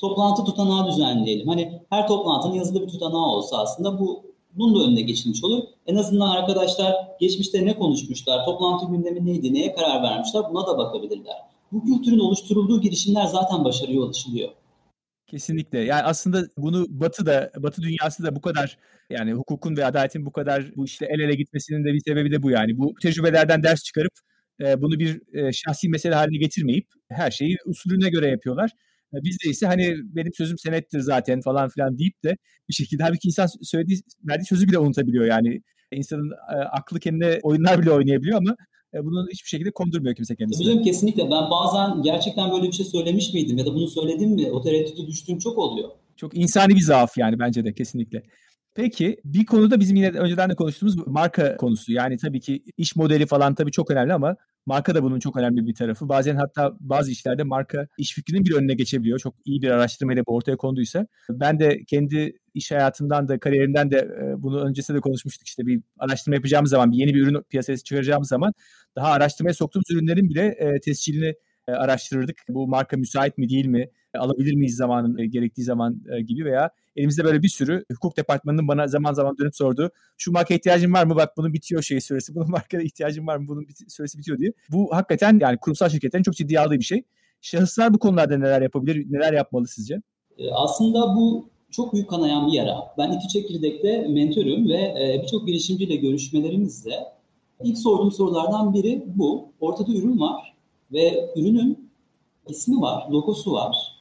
toplantı 0.00 0.44
tutanağı 0.44 0.86
düzenleyelim. 0.88 1.48
Hani 1.48 1.80
her 1.90 2.08
toplantının 2.08 2.54
yazılı 2.54 2.82
bir 2.82 2.88
tutanağı 2.88 3.26
olsa 3.26 3.58
aslında 3.58 3.98
bu 3.98 4.29
bunun 4.54 4.80
da 4.80 4.88
önüne 4.88 5.00
geçilmiş 5.00 5.44
olur. 5.44 5.64
En 5.86 5.96
azından 5.96 6.30
arkadaşlar 6.30 6.94
geçmişte 7.20 7.66
ne 7.66 7.78
konuşmuşlar, 7.78 8.44
toplantı 8.44 8.86
gündemi 8.86 9.26
neydi, 9.26 9.54
neye 9.54 9.74
karar 9.74 10.02
vermişler 10.02 10.42
buna 10.50 10.66
da 10.66 10.78
bakabilirler. 10.78 11.36
Bu 11.72 11.84
kültürün 11.84 12.18
oluşturulduğu 12.18 12.80
girişimler 12.80 13.26
zaten 13.26 13.64
başarıya 13.64 14.00
ulaşılıyor. 14.00 14.48
Kesinlikle. 15.26 15.78
Yani 15.78 16.02
aslında 16.02 16.42
bunu 16.56 16.86
Batı 16.88 17.26
da 17.26 17.50
Batı 17.56 17.82
dünyası 17.82 18.22
da 18.22 18.36
bu 18.36 18.40
kadar 18.40 18.78
yani 19.10 19.32
hukukun 19.32 19.76
ve 19.76 19.84
adaletin 19.84 20.26
bu 20.26 20.32
kadar 20.32 20.76
bu 20.76 20.84
işte 20.84 21.06
el 21.06 21.20
ele 21.20 21.34
gitmesinin 21.34 21.84
de 21.84 21.92
bir 21.92 22.00
sebebi 22.00 22.30
de 22.32 22.42
bu 22.42 22.50
yani. 22.50 22.78
Bu 22.78 22.94
tecrübelerden 23.02 23.62
ders 23.62 23.82
çıkarıp 23.82 24.12
bunu 24.60 24.98
bir 24.98 25.20
şahsi 25.52 25.88
mesele 25.88 26.14
haline 26.14 26.38
getirmeyip 26.38 26.86
her 27.08 27.30
şeyi 27.30 27.56
usulüne 27.66 28.08
göre 28.08 28.28
yapıyorlar. 28.28 28.70
Bizde 29.12 29.50
ise 29.50 29.66
hani 29.66 29.94
benim 30.02 30.32
sözüm 30.34 30.58
senettir 30.58 31.00
zaten 31.00 31.40
falan 31.40 31.68
filan 31.68 31.98
deyip 31.98 32.24
de 32.24 32.36
bir 32.68 32.74
şekilde 32.74 33.02
halbuki 33.02 33.28
insan 33.28 33.48
söylediği, 33.62 34.00
verdiği 34.28 34.44
sözü 34.44 34.68
bile 34.68 34.78
unutabiliyor 34.78 35.24
yani. 35.24 35.62
insanın 35.92 36.30
e, 36.30 36.56
aklı 36.56 37.00
kendine 37.00 37.38
oyunlar 37.42 37.82
bile 37.82 37.90
oynayabiliyor 37.90 38.38
ama 38.38 38.56
e, 38.94 39.04
bunu 39.04 39.26
hiçbir 39.32 39.48
şekilde 39.48 39.70
kondurmuyor 39.70 40.14
kimse 40.14 40.36
kendisine. 40.36 40.74
Tabii 40.74 40.84
kesinlikle. 40.84 41.22
Ben 41.22 41.50
bazen 41.50 42.02
gerçekten 42.02 42.52
böyle 42.52 42.66
bir 42.66 42.72
şey 42.72 42.86
söylemiş 42.86 43.34
miydim 43.34 43.58
ya 43.58 43.66
da 43.66 43.74
bunu 43.74 43.88
söyledim 43.88 44.30
mi? 44.30 44.50
O 44.50 44.62
tereddüte 44.62 45.06
düştüğüm 45.06 45.38
çok 45.38 45.58
oluyor. 45.58 45.88
Çok 46.16 46.36
insani 46.36 46.74
bir 46.74 46.82
zaaf 46.82 47.18
yani 47.18 47.38
bence 47.38 47.64
de 47.64 47.74
kesinlikle. 47.74 48.22
Peki 48.74 49.16
bir 49.24 49.46
konuda 49.46 49.80
bizim 49.80 49.96
yine 49.96 50.10
önceden 50.10 50.50
de 50.50 50.54
konuştuğumuz 50.54 51.06
marka 51.06 51.56
konusu. 51.56 51.92
Yani 51.92 52.16
tabii 52.16 52.40
ki 52.40 52.62
iş 52.76 52.96
modeli 52.96 53.26
falan 53.26 53.54
tabii 53.54 53.72
çok 53.72 53.90
önemli 53.90 54.12
ama 54.12 54.36
marka 54.66 54.94
da 54.94 55.02
bunun 55.02 55.18
çok 55.20 55.36
önemli 55.36 55.66
bir 55.66 55.74
tarafı. 55.74 56.08
Bazen 56.08 56.36
hatta 56.36 56.76
bazı 56.80 57.10
işlerde 57.10 57.42
marka 57.42 57.86
iş 57.98 58.14
fikrinin 58.14 58.44
bir 58.44 58.54
önüne 58.54 58.74
geçebiliyor. 58.74 59.18
Çok 59.18 59.34
iyi 59.44 59.62
bir 59.62 59.70
araştırmayla 59.70 60.22
bu 60.26 60.34
ortaya 60.34 60.56
konduysa. 60.56 61.06
Ben 61.30 61.58
de 61.58 61.84
kendi 61.86 62.32
iş 62.54 62.70
hayatından 62.70 63.28
da 63.28 63.38
kariyerimden 63.38 63.90
de 63.90 63.96
e, 63.98 64.42
bunu 64.42 64.60
öncesinde 64.64 64.96
de 64.96 65.00
konuşmuştuk. 65.00 65.46
İşte 65.46 65.66
bir 65.66 65.82
araştırma 65.98 66.34
yapacağımız 66.34 66.70
zaman, 66.70 66.92
bir 66.92 66.96
yeni 66.96 67.14
bir 67.14 67.22
ürün 67.22 67.42
piyasaya 67.50 67.76
çıkaracağımız 67.76 68.28
zaman 68.28 68.52
daha 68.96 69.08
araştırmaya 69.12 69.54
soktuğumuz 69.54 69.90
ürünlerin 69.90 70.28
bile 70.30 70.46
e, 70.46 70.80
tescilini 70.80 71.34
araştırırdık. 71.66 72.36
Bu 72.48 72.68
marka 72.68 72.96
müsait 72.96 73.38
mi 73.38 73.48
değil 73.48 73.66
mi? 73.66 73.90
Alabilir 74.18 74.54
miyiz 74.54 74.76
zamanın 74.76 75.30
gerektiği 75.30 75.62
zaman 75.62 76.02
gibi 76.26 76.44
veya 76.44 76.70
elimizde 76.96 77.24
böyle 77.24 77.42
bir 77.42 77.48
sürü 77.48 77.84
hukuk 77.92 78.16
departmanının 78.16 78.68
bana 78.68 78.86
zaman 78.86 79.12
zaman 79.12 79.38
dönüp 79.38 79.56
sorduğu 79.56 79.90
şu 80.18 80.32
marka 80.32 80.54
ihtiyacın 80.54 80.92
var 80.92 81.04
mı? 81.04 81.16
Bak 81.16 81.36
bunun 81.36 81.52
bitiyor 81.52 81.82
şey 81.82 82.00
süresi. 82.00 82.34
Bunun 82.34 82.50
markaya 82.50 82.82
ihtiyacın 82.82 83.26
var 83.26 83.36
mı? 83.36 83.48
Bunun 83.48 83.66
süresi 83.88 84.18
bitiyor 84.18 84.38
diye. 84.38 84.52
Bu 84.70 84.88
hakikaten 84.92 85.38
yani 85.40 85.58
kurumsal 85.58 85.88
şirketlerin 85.88 86.22
çok 86.22 86.34
ciddi 86.34 86.60
aldığı 86.60 86.78
bir 86.78 86.84
şey. 86.84 87.02
Şahıslar 87.40 87.94
bu 87.94 87.98
konularda 87.98 88.38
neler 88.38 88.62
yapabilir? 88.62 89.06
Neler 89.10 89.32
yapmalı 89.32 89.66
sizce? 89.66 90.02
E, 90.38 90.50
aslında 90.50 91.16
bu 91.16 91.48
çok 91.70 91.94
büyük 91.94 92.10
kanayan 92.10 92.46
bir 92.46 92.52
yara. 92.52 92.76
Ben 92.98 93.12
İTÜ 93.12 93.28
Çekirdek'te 93.28 94.08
mentörüm 94.08 94.68
ve 94.68 94.76
e, 94.76 95.20
birçok 95.22 95.46
girişimciyle 95.46 95.96
görüşmelerimizde 95.96 96.94
ilk 97.64 97.78
sorduğum 97.78 98.12
sorulardan 98.12 98.74
biri 98.74 99.04
bu. 99.06 99.52
Ortada 99.60 99.92
ürün 99.92 100.20
var 100.20 100.49
ve 100.92 101.32
ürünün 101.36 101.90
ismi 102.48 102.80
var, 102.80 103.08
logosu 103.10 103.52
var. 103.52 104.00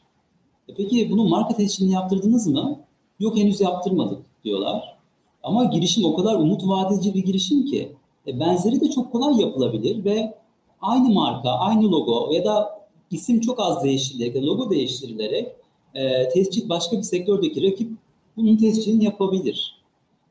E 0.68 0.74
peki 0.74 1.12
bunun 1.12 1.30
marka 1.30 1.56
tescilini 1.56 1.94
yaptırdınız 1.94 2.48
mı? 2.48 2.80
Yok 3.20 3.38
henüz 3.38 3.62
yaptırmadık 3.62 4.26
diyorlar. 4.44 4.98
Ama 5.44 5.64
girişim 5.64 6.06
o 6.06 6.16
kadar 6.16 6.36
umut 6.36 6.68
vadeci 6.68 7.14
bir 7.14 7.24
girişim 7.24 7.66
ki 7.66 7.96
e, 8.28 8.40
benzeri 8.40 8.82
de 8.82 8.92
çok 8.92 9.12
kolay 9.12 9.42
yapılabilir 9.42 10.06
ve 10.06 10.38
aynı 10.82 11.10
marka, 11.10 11.50
aynı 11.50 11.92
logo 11.92 12.32
ya 12.32 12.46
da 12.46 12.80
isim 13.12 13.42
çok 13.42 13.60
az 13.60 13.84
değiştirilerek, 13.84 14.36
logo 14.36 14.70
değiştirilerek 14.70 15.56
e, 15.96 16.30
tescil 16.30 16.70
başka 16.70 16.98
bir 16.98 17.04
sektördeki 17.04 17.72
rakip 17.72 17.92
bunun 18.38 18.58
tescilini 18.58 19.04
yapabilir. 19.04 19.82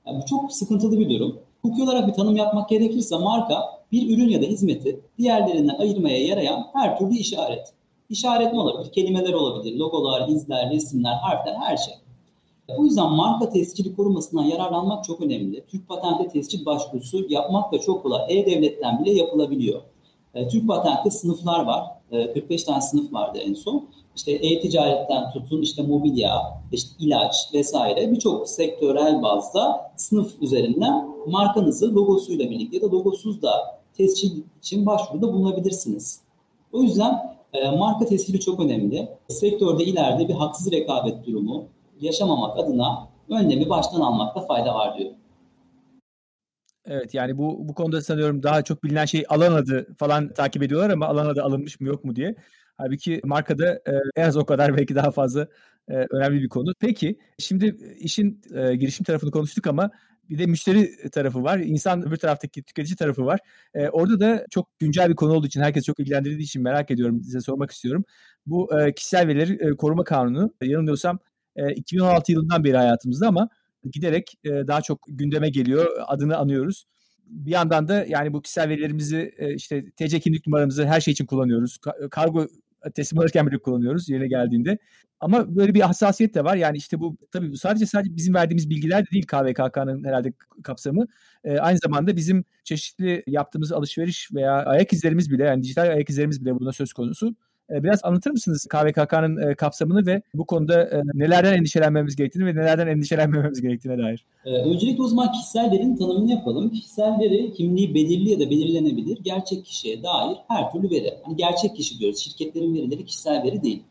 Yani 0.06 0.22
bu 0.22 0.26
çok 0.26 0.52
sıkıntılı 0.52 0.98
bir 0.98 1.10
durum. 1.10 1.38
Hukuki 1.62 1.82
olarak 1.82 2.08
bir 2.08 2.12
tanım 2.12 2.36
yapmak 2.36 2.68
gerekirse 2.68 3.18
marka 3.18 3.77
bir 3.92 4.16
ürün 4.16 4.28
ya 4.28 4.42
da 4.42 4.46
hizmeti 4.46 5.00
diğerlerinden 5.18 5.74
ayırmaya 5.78 6.26
yarayan 6.26 6.66
her 6.74 6.98
türlü 6.98 7.14
işaret. 7.14 7.72
İşaret 8.10 8.52
ne 8.52 8.60
olabilir? 8.60 8.92
Kelimeler 8.92 9.32
olabilir, 9.32 9.76
logolar, 9.76 10.28
izler, 10.28 10.70
resimler, 10.70 11.14
harfler, 11.14 11.54
her 11.54 11.76
şey. 11.76 11.94
O 12.76 12.84
yüzden 12.84 13.12
marka 13.12 13.48
tescili 13.48 13.96
korumasından 13.96 14.44
yararlanmak 14.44 15.04
çok 15.04 15.20
önemli. 15.20 15.64
Türk 15.68 15.88
Patent'te 15.88 16.28
tescil 16.28 16.66
başvurusu 16.66 17.26
yapmak 17.28 17.72
da 17.72 17.78
çok 17.80 18.02
kolay. 18.02 18.38
E-Devlet'ten 18.38 19.04
bile 19.04 19.12
yapılabiliyor. 19.12 19.82
E, 20.34 20.48
Türk 20.48 20.68
Patent'te 20.68 21.10
sınıflar 21.10 21.64
var. 21.64 21.84
E, 22.10 22.32
45 22.32 22.64
tane 22.64 22.80
sınıf 22.80 23.12
vardı 23.12 23.38
en 23.38 23.54
son. 23.54 23.88
İşte 24.16 24.32
e-ticaretten 24.32 25.30
tutun, 25.30 25.62
işte 25.62 25.82
mobilya, 25.82 26.60
işte 26.72 26.90
ilaç 26.98 27.54
vesaire 27.54 28.12
birçok 28.12 28.48
sektörel 28.48 29.22
bazda 29.22 29.92
sınıf 29.96 30.42
üzerinden 30.42 31.08
markanızı 31.26 31.94
logosuyla 31.94 32.50
birlikte 32.50 32.76
ya 32.76 32.82
da 32.82 32.96
logosuz 32.96 33.42
da 33.42 33.77
tescil 33.98 34.42
için 34.58 34.86
başvuruda 34.86 35.32
bulunabilirsiniz. 35.32 36.20
O 36.72 36.82
yüzden 36.82 37.38
e, 37.52 37.70
marka 37.70 38.06
tescili 38.06 38.40
çok 38.40 38.60
önemli. 38.60 39.08
Sektörde 39.28 39.84
ileride 39.84 40.28
bir 40.28 40.34
haksız 40.34 40.72
rekabet 40.72 41.26
durumu 41.26 41.68
yaşamamak 42.00 42.58
adına 42.58 43.08
önlemi 43.30 43.68
baştan 43.68 44.00
almakta 44.00 44.40
fayda 44.40 44.74
var 44.74 44.98
diyor. 44.98 45.10
Evet 46.86 47.14
yani 47.14 47.38
bu 47.38 47.68
bu 47.68 47.74
konuda 47.74 48.02
sanıyorum 48.02 48.42
daha 48.42 48.62
çok 48.62 48.84
bilinen 48.84 49.04
şey 49.04 49.24
alan 49.28 49.52
adı 49.52 49.94
falan 49.98 50.32
takip 50.32 50.62
ediyorlar 50.62 50.90
ama 50.90 51.06
alan 51.06 51.26
adı 51.26 51.42
alınmış 51.42 51.80
mı 51.80 51.88
yok 51.88 52.04
mu 52.04 52.16
diye. 52.16 52.34
Halbuki 52.76 53.20
markada 53.24 53.72
e, 53.72 53.92
en 54.16 54.28
az 54.28 54.36
o 54.36 54.46
kadar 54.46 54.76
belki 54.76 54.94
daha 54.94 55.10
fazla 55.10 55.48
e, 55.88 55.94
önemli 55.94 56.42
bir 56.42 56.48
konu. 56.48 56.72
Peki 56.80 57.18
şimdi 57.38 57.76
işin 57.98 58.40
e, 58.54 58.76
girişim 58.76 59.04
tarafını 59.04 59.30
konuştuk 59.30 59.66
ama 59.66 59.90
bir 60.30 60.38
de 60.38 60.46
müşteri 60.46 61.10
tarafı 61.10 61.42
var. 61.42 61.58
İnsan 61.58 62.08
öbür 62.08 62.16
taraftaki 62.16 62.62
tüketici 62.62 62.96
tarafı 62.96 63.26
var. 63.26 63.40
E, 63.74 63.88
orada 63.88 64.20
da 64.20 64.46
çok 64.50 64.78
güncel 64.78 65.08
bir 65.10 65.16
konu 65.16 65.32
olduğu 65.32 65.46
için, 65.46 65.60
herkes 65.60 65.84
çok 65.84 66.00
ilgilendirdiği 66.00 66.42
için 66.42 66.62
merak 66.62 66.90
ediyorum, 66.90 67.22
size 67.24 67.40
sormak 67.40 67.70
istiyorum. 67.70 68.04
Bu 68.46 68.80
e, 68.80 68.94
kişisel 68.94 69.28
verileri 69.28 69.52
e, 69.52 69.76
koruma 69.76 70.04
kanunu, 70.04 70.54
yanılmıyorsam 70.62 71.18
e, 71.56 71.72
2016 71.74 72.32
yılından 72.32 72.64
beri 72.64 72.76
hayatımızda 72.76 73.28
ama 73.28 73.48
giderek 73.92 74.34
e, 74.44 74.50
daha 74.50 74.82
çok 74.82 75.00
gündeme 75.08 75.50
geliyor, 75.50 75.86
adını 76.06 76.36
anıyoruz. 76.36 76.84
bir 77.26 77.50
yandan 77.50 77.88
da 77.88 78.04
yani 78.08 78.32
bu 78.32 78.42
kişisel 78.42 78.68
verilerimizi 78.68 79.34
e, 79.38 79.54
işte 79.54 79.90
TC 79.90 80.20
kimlik 80.20 80.46
numaramızı 80.46 80.86
her 80.86 81.00
şey 81.00 81.12
için 81.12 81.26
kullanıyoruz. 81.26 81.78
Kargo 82.10 82.46
teslim 82.94 83.18
alırken 83.20 83.46
bile 83.46 83.58
kullanıyoruz 83.58 84.08
yerine 84.08 84.28
geldiğinde. 84.28 84.78
Ama 85.20 85.56
böyle 85.56 85.74
bir 85.74 85.80
hassasiyet 85.80 86.34
de 86.34 86.44
var. 86.44 86.56
Yani 86.56 86.76
işte 86.76 87.00
bu 87.00 87.16
tabii 87.32 87.56
sadece 87.56 87.86
sadece 87.86 88.16
bizim 88.16 88.34
verdiğimiz 88.34 88.70
bilgiler 88.70 89.06
de 89.06 89.10
değil 89.10 89.26
KVKK'nın 89.26 90.04
herhalde 90.04 90.32
kapsamı. 90.62 91.06
E, 91.44 91.58
aynı 91.58 91.78
zamanda 91.78 92.16
bizim 92.16 92.44
çeşitli 92.64 93.22
yaptığımız 93.26 93.72
alışveriş 93.72 94.28
veya 94.34 94.52
ayak 94.52 94.92
izlerimiz 94.92 95.30
bile 95.30 95.44
yani 95.44 95.62
dijital 95.62 95.82
ayak 95.82 96.10
izlerimiz 96.10 96.44
bile 96.44 96.54
buna 96.54 96.72
söz 96.72 96.92
konusu. 96.92 97.34
E, 97.70 97.84
biraz 97.84 98.00
anlatır 98.04 98.30
mısınız 98.30 98.66
KVKK'nın 98.66 99.50
e, 99.50 99.54
kapsamını 99.54 100.06
ve 100.06 100.22
bu 100.34 100.44
konuda 100.44 100.82
e, 100.82 101.02
nelerden 101.14 101.52
endişelenmemiz 101.52 102.16
gerektiğini 102.16 102.46
ve 102.46 102.54
nelerden 102.54 102.86
endişelenmememiz 102.86 103.62
gerektiğine 103.62 103.98
dair? 103.98 104.24
Öncelikle 104.44 105.02
o 105.02 105.08
zaman 105.08 105.32
kişisel 105.32 105.70
verinin 105.70 105.96
tanımını 105.96 106.30
yapalım. 106.30 106.70
Kişisel 106.70 107.20
veri 107.20 107.52
kimliği 107.52 107.94
belirli 107.94 108.30
ya 108.30 108.40
da 108.40 108.50
belirlenebilir. 108.50 109.18
Gerçek 109.22 109.64
kişiye 109.64 110.02
dair 110.02 110.36
her 110.48 110.72
türlü 110.72 110.90
veri. 110.90 111.14
Hani 111.22 111.36
gerçek 111.36 111.76
kişi 111.76 111.98
diyoruz. 111.98 112.18
Şirketlerin 112.18 112.74
verileri 112.74 113.04
kişisel 113.04 113.42
veri 113.42 113.62
değil. 113.62 113.82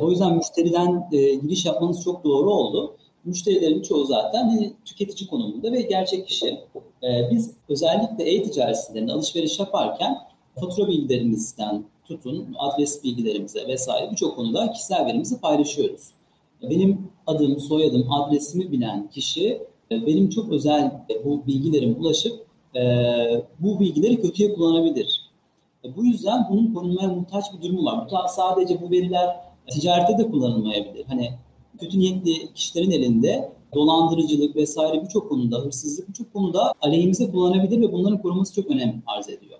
O 0.00 0.10
yüzden 0.10 0.36
müşteriden 0.36 1.10
giriş 1.10 1.66
yapmanız 1.66 2.04
çok 2.04 2.24
doğru 2.24 2.50
oldu. 2.50 2.96
Müşterilerin 3.24 3.82
çoğu 3.82 4.04
zaten 4.04 4.48
hani 4.48 4.72
tüketici 4.84 5.30
konumunda 5.30 5.72
ve 5.72 5.82
gerçek 5.82 6.26
kişi. 6.26 6.58
Biz 7.30 7.50
özellikle 7.68 8.34
e-ticaret 8.34 8.78
sitelerinde 8.78 9.12
alışveriş 9.12 9.58
yaparken 9.58 10.18
fatura 10.60 10.88
bilgilerimizden 10.88 11.84
tutun 12.04 12.56
adres 12.58 13.04
bilgilerimize 13.04 13.68
vesaire 13.68 14.10
birçok 14.10 14.36
konuda 14.36 14.70
kişisel 14.70 15.06
verimizi 15.06 15.40
paylaşıyoruz. 15.40 16.10
Benim 16.62 17.10
adım, 17.26 17.60
soyadım, 17.60 18.12
adresimi 18.12 18.72
bilen 18.72 19.10
kişi 19.10 19.62
e, 19.90 20.06
benim 20.06 20.28
çok 20.28 20.52
özel 20.52 20.84
e, 21.10 21.24
bu 21.24 21.46
bilgilerim 21.46 21.96
ulaşıp 22.00 22.46
e, 22.76 22.82
bu 23.60 23.80
bilgileri 23.80 24.20
kötüye 24.20 24.54
kullanabilir. 24.54 25.28
Bu 25.96 26.04
yüzden 26.04 26.46
bunun 26.50 26.74
korunmaya 26.74 27.08
muhtaç 27.08 27.44
bir 27.56 27.62
durumu 27.62 27.84
var. 27.84 28.08
Sadece 28.28 28.82
bu 28.82 28.90
veriler 28.90 29.36
ticarette 29.70 30.18
de 30.18 30.30
kullanılmayabilir. 30.30 31.04
Hani 31.04 31.30
kötü 31.80 31.98
niyetli 31.98 32.52
kişilerin 32.54 32.90
elinde 32.90 33.52
dolandırıcılık 33.74 34.56
vesaire 34.56 35.02
birçok 35.02 35.28
konuda, 35.28 35.58
hırsızlık 35.58 36.08
birçok 36.08 36.32
konuda 36.32 36.72
aleyhimize 36.80 37.30
kullanabilir 37.30 37.80
ve 37.80 37.92
bunların 37.92 38.22
korunması 38.22 38.54
çok 38.54 38.70
önem 38.70 39.02
arz 39.06 39.28
ediyor. 39.28 39.57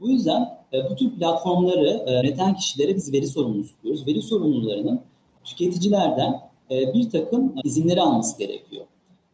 Bu 0.00 0.08
yüzden 0.08 0.58
e, 0.72 0.90
bu 0.90 0.96
tür 0.96 1.10
platformları 1.10 2.04
e, 2.06 2.12
yöneten 2.12 2.54
kişilere 2.54 2.96
biz 2.96 3.12
veri 3.12 3.26
sorumlusu 3.26 3.74
tutuyoruz. 3.74 4.06
Veri 4.06 4.22
sorumlularının 4.22 5.00
tüketicilerden 5.44 6.40
e, 6.70 6.94
bir 6.94 7.10
takım 7.10 7.54
izinleri 7.64 8.00
alması 8.00 8.38
gerekiyor. 8.38 8.84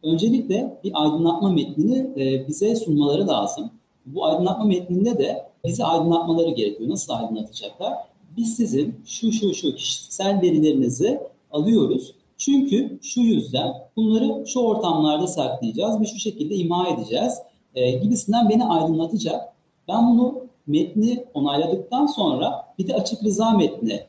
Öncelikle 0.03 0.79
bir 0.83 0.91
aydınlatma 0.93 1.49
metnini 1.51 2.09
bize 2.47 2.75
sunmaları 2.75 3.27
lazım. 3.27 3.71
Bu 4.05 4.25
aydınlatma 4.25 4.65
metninde 4.65 5.17
de 5.17 5.45
bizi 5.65 5.83
aydınlatmaları 5.83 6.49
gerekiyor. 6.49 6.89
Nasıl 6.89 7.13
aydınlatacaklar? 7.13 7.93
Biz 8.37 8.55
sizin 8.55 8.95
şu 9.05 9.31
şu 9.31 9.53
şu 9.53 9.75
kişisel 9.75 10.41
verilerinizi 10.41 11.19
alıyoruz. 11.51 12.13
Çünkü 12.37 12.99
şu 13.01 13.21
yüzden 13.21 13.73
bunları 13.95 14.47
şu 14.47 14.59
ortamlarda 14.59 15.27
saklayacağız 15.27 16.01
ve 16.01 16.05
şu 16.05 16.19
şekilde 16.19 16.55
ima 16.55 16.87
edeceğiz 16.87 17.33
e, 17.75 17.91
gibisinden 17.91 18.49
beni 18.49 18.65
aydınlatacak. 18.65 19.53
Ben 19.87 20.09
bunu 20.09 20.44
metni 20.67 21.25
onayladıktan 21.33 22.05
sonra 22.05 22.65
bir 22.79 22.87
de 22.87 22.95
açık 22.95 23.23
rıza 23.23 23.51
metni 23.51 24.03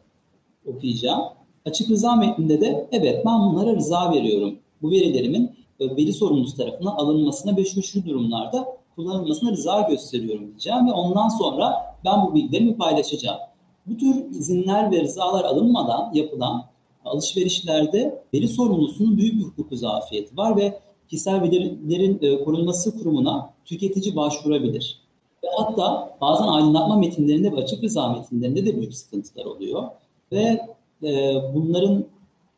okuyacağım. 0.67 1.23
Açık 1.65 1.91
rıza 1.91 2.17
metninde 2.17 2.61
de 2.61 2.89
evet 2.93 3.27
ben 3.27 3.41
bunlara 3.41 3.77
rıza 3.77 4.13
veriyorum. 4.13 4.59
Bu 4.83 4.91
verilerimin 4.91 5.51
e, 5.81 5.97
veri 5.97 6.13
sorumlusu 6.13 6.57
tarafından 6.57 6.97
alınmasına 6.97 7.57
ve 7.57 7.65
şu 7.65 7.83
şu 7.83 8.07
durumlarda 8.07 8.77
kullanılmasına 8.97 9.51
rıza 9.51 9.81
gösteriyorum 9.81 10.47
diyeceğim 10.47 10.87
ve 10.87 10.93
ondan 10.93 11.29
sonra 11.29 11.97
ben 12.05 12.27
bu 12.27 12.35
bilgilerimi 12.35 12.77
paylaşacağım. 12.77 13.39
Bu 13.87 13.97
tür 13.97 14.31
izinler 14.31 14.91
ve 14.91 15.03
rızalar 15.03 15.45
alınmadan 15.45 16.11
yapılan 16.15 16.65
alışverişlerde 17.05 18.23
veri 18.35 18.49
sorumlusunun 18.49 19.17
büyük 19.17 19.35
bir 19.39 19.45
hukuku 19.45 19.77
zafiyeti 19.77 20.37
var 20.37 20.57
ve 20.57 20.81
kişisel 21.09 21.43
verilerin 21.43 22.19
e, 22.23 22.45
korunması 22.45 22.99
kurumuna 22.99 23.51
tüketici 23.65 24.17
başvurabilir. 24.17 25.06
Ve 25.47 25.51
hatta 25.57 26.17
bazen 26.21 26.49
aydınlatma 26.49 26.97
metinlerinde 26.97 27.53
ve 27.53 27.57
açık 27.57 27.85
rıza 27.85 28.09
metinlerinde 28.09 28.67
de 28.67 28.77
büyük 28.77 28.95
sıkıntılar 28.95 29.45
oluyor. 29.45 29.85
Ve 30.33 30.61
e, 31.03 31.35
bunların 31.55 32.05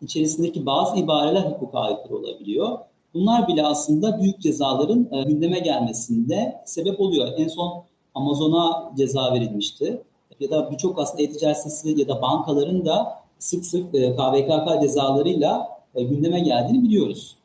içerisindeki 0.02 0.66
bazı 0.66 0.96
ibareler 0.96 1.42
hukuka 1.42 1.78
aykırı 1.78 2.16
olabiliyor. 2.16 2.78
Bunlar 3.14 3.48
bile 3.48 3.66
aslında 3.66 4.20
büyük 4.20 4.40
cezaların 4.40 5.08
e, 5.12 5.22
gündeme 5.22 5.58
gelmesinde 5.58 6.62
sebep 6.66 7.00
oluyor. 7.00 7.28
En 7.36 7.48
son 7.48 7.82
Amazon'a 8.14 8.92
ceza 8.96 9.34
verilmişti. 9.34 10.02
Ya 10.40 10.50
da 10.50 10.70
birçok 10.70 10.98
aslında 10.98 11.22
e-ticaret 11.22 11.56
sitesi 11.56 12.00
ya 12.00 12.08
da 12.08 12.22
bankaların 12.22 12.86
da 12.86 13.22
sık 13.38 13.66
sık 13.66 13.94
e, 13.94 14.16
KVKK 14.16 14.82
cezalarıyla 14.82 15.68
e, 15.94 16.02
gündeme 16.02 16.40
geldiğini 16.40 16.82
biliyoruz. 16.82 17.36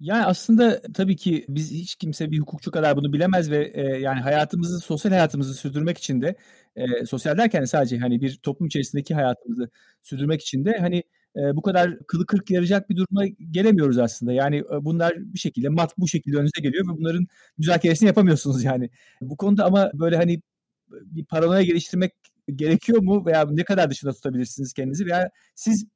Yani 0.00 0.24
aslında 0.24 0.82
tabii 0.94 1.16
ki 1.16 1.46
biz 1.48 1.70
hiç 1.72 1.96
kimse 1.96 2.30
bir 2.30 2.38
hukukçu 2.38 2.70
kadar 2.70 2.96
bunu 2.96 3.12
bilemez 3.12 3.50
ve 3.50 3.72
e, 3.74 3.82
yani 3.82 4.20
hayatımızı, 4.20 4.80
sosyal 4.80 5.12
hayatımızı 5.12 5.54
sürdürmek 5.54 5.98
için 5.98 6.20
de 6.22 6.36
e, 6.76 7.06
sosyal 7.06 7.38
derken 7.38 7.64
sadece 7.64 7.98
hani 7.98 8.20
bir 8.20 8.36
toplum 8.36 8.66
içerisindeki 8.66 9.14
hayatımızı 9.14 9.70
sürdürmek 10.02 10.42
için 10.42 10.64
de 10.64 10.78
hani 10.80 10.96
e, 11.36 11.56
bu 11.56 11.62
kadar 11.62 11.98
kılı 12.06 12.26
kırk 12.26 12.50
yarayacak 12.50 12.90
bir 12.90 12.96
duruma 12.96 13.26
gelemiyoruz 13.50 13.98
aslında. 13.98 14.32
Yani 14.32 14.56
e, 14.56 14.84
bunlar 14.84 15.14
bir 15.18 15.38
şekilde 15.38 15.68
mat 15.68 15.98
bu 15.98 16.08
şekilde 16.08 16.36
önünüze 16.36 16.60
geliyor 16.62 16.84
ve 16.88 16.98
bunların 16.98 17.26
müzakeresini 17.58 18.06
yapamıyorsunuz 18.06 18.64
yani. 18.64 18.90
Bu 19.20 19.36
konuda 19.36 19.64
ama 19.64 19.90
böyle 19.94 20.16
hani 20.16 20.42
bir 20.90 21.24
paranoya 21.24 21.62
geliştirmek 21.62 22.12
gerekiyor 22.54 23.02
mu 23.02 23.26
veya 23.26 23.46
ne 23.50 23.64
kadar 23.64 23.90
dışında 23.90 24.12
tutabilirsiniz 24.12 24.72
kendinizi 24.72 25.06
veya 25.06 25.30
siz 25.54 25.86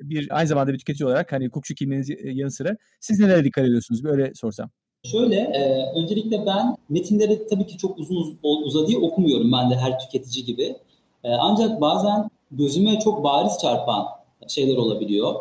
bir 0.00 0.28
aynı 0.30 0.48
zamanda 0.48 0.72
bir 0.72 0.78
tüketici 0.78 1.06
olarak 1.06 1.32
hani 1.32 1.46
hukukçu 1.46 1.74
kimliğiniz 1.74 2.10
yanı 2.24 2.50
sıra 2.50 2.76
siz 3.00 3.20
nelere 3.20 3.44
dikkat 3.44 3.64
ediyorsunuz? 3.64 4.04
Böyle 4.04 4.34
sorsam. 4.34 4.70
Şöyle, 5.04 5.36
e, 5.36 5.92
öncelikle 5.94 6.46
ben 6.46 6.76
metinleri 6.88 7.46
tabii 7.46 7.66
ki 7.66 7.78
çok 7.78 7.98
uzun 7.98 8.16
uz, 8.16 8.34
uzadıya 8.42 8.98
okumuyorum 8.98 9.52
ben 9.52 9.70
de 9.70 9.74
her 9.74 9.98
tüketici 9.98 10.44
gibi. 10.44 10.76
E, 11.24 11.28
ancak 11.32 11.80
bazen 11.80 12.30
gözüme 12.50 12.98
çok 12.98 13.24
bariz 13.24 13.52
çarpan 13.62 14.06
şeyler 14.48 14.76
olabiliyor. 14.76 15.34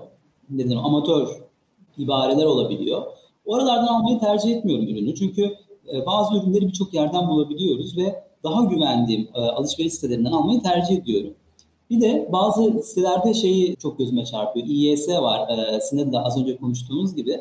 Neden 0.50 0.78
amatör 0.78 1.28
ibareler 1.98 2.46
olabiliyor. 2.46 3.02
Oralardan 3.46 3.88
almayı 3.88 4.20
tercih 4.20 4.58
etmiyorum 4.58 4.88
ürünü. 4.88 5.16
Çünkü 5.16 5.56
e, 5.94 6.06
bazı 6.06 6.38
ürünleri 6.38 6.68
birçok 6.68 6.94
yerden 6.94 7.28
bulabiliyoruz 7.28 7.98
ve 7.98 8.24
daha 8.44 8.64
güvendiğim 8.64 9.28
e, 9.36 9.40
alışveriş 9.40 9.94
sitelerinden 9.94 10.32
almayı 10.32 10.62
tercih 10.62 10.98
ediyorum. 10.98 11.34
Bir 11.90 12.02
de 12.02 12.30
bazı 12.32 12.84
sitelerde 12.84 13.34
şeyi 13.34 13.76
çok 13.76 13.98
gözüme 13.98 14.26
çarpıyor. 14.26 14.68
İYS 14.68 15.10
var. 15.10 15.50
E, 15.50 16.12
de 16.12 16.20
az 16.20 16.42
önce 16.42 16.58
konuştuğumuz 16.58 17.16
gibi. 17.16 17.40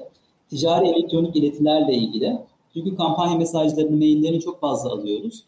Ticari 0.50 0.88
elektronik 0.88 1.36
iletilerle 1.36 1.94
ilgili. 1.94 2.38
Çünkü 2.74 2.96
kampanya 2.96 3.36
mesajlarını, 3.36 3.96
maillerini 3.96 4.40
çok 4.40 4.60
fazla 4.60 4.90
alıyoruz. 4.90 5.44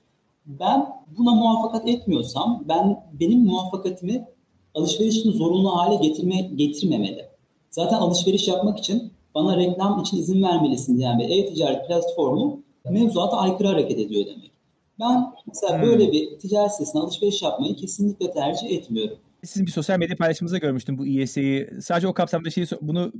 Ben 0.46 1.02
buna 1.18 1.34
muvaffakat 1.34 1.88
etmiyorsam, 1.88 2.64
ben 2.68 3.04
benim 3.20 3.44
muvaffakatimi 3.44 4.28
alışverişin 4.74 5.32
zorunlu 5.32 5.76
hale 5.76 6.08
getirme, 6.08 6.40
getirmemeli. 6.40 7.28
Zaten 7.70 7.96
alışveriş 7.96 8.48
yapmak 8.48 8.78
için 8.78 9.12
bana 9.34 9.56
reklam 9.56 10.00
için 10.00 10.16
izin 10.16 10.42
vermelisin 10.42 10.98
diyen 10.98 11.18
bir 11.18 11.28
e-ticaret 11.28 11.88
platformu 11.88 12.60
mevzuata 12.90 13.36
aykırı 13.36 13.68
hareket 13.68 13.98
ediyor 13.98 14.26
demek. 14.26 14.57
Ben 15.00 15.24
mesela 15.46 15.78
hmm. 15.78 15.88
böyle 15.88 16.12
bir 16.12 16.38
ticaret 16.38 16.72
sitesine 16.72 17.00
alışveriş 17.00 17.42
yapmayı 17.42 17.76
kesinlikle 17.76 18.32
tercih 18.32 18.70
etmiyorum. 18.70 19.18
Sizin 19.44 19.66
bir 19.66 19.70
sosyal 19.70 19.98
medya 19.98 20.16
paylaşımınızda 20.16 20.58
görmüştüm 20.58 20.98
bu 20.98 21.06
İES'yi. 21.06 21.70
Sadece 21.80 22.08
o 22.08 22.14
kapsamda 22.14 22.50
şeyi 22.50 22.66
bunu 22.80 23.12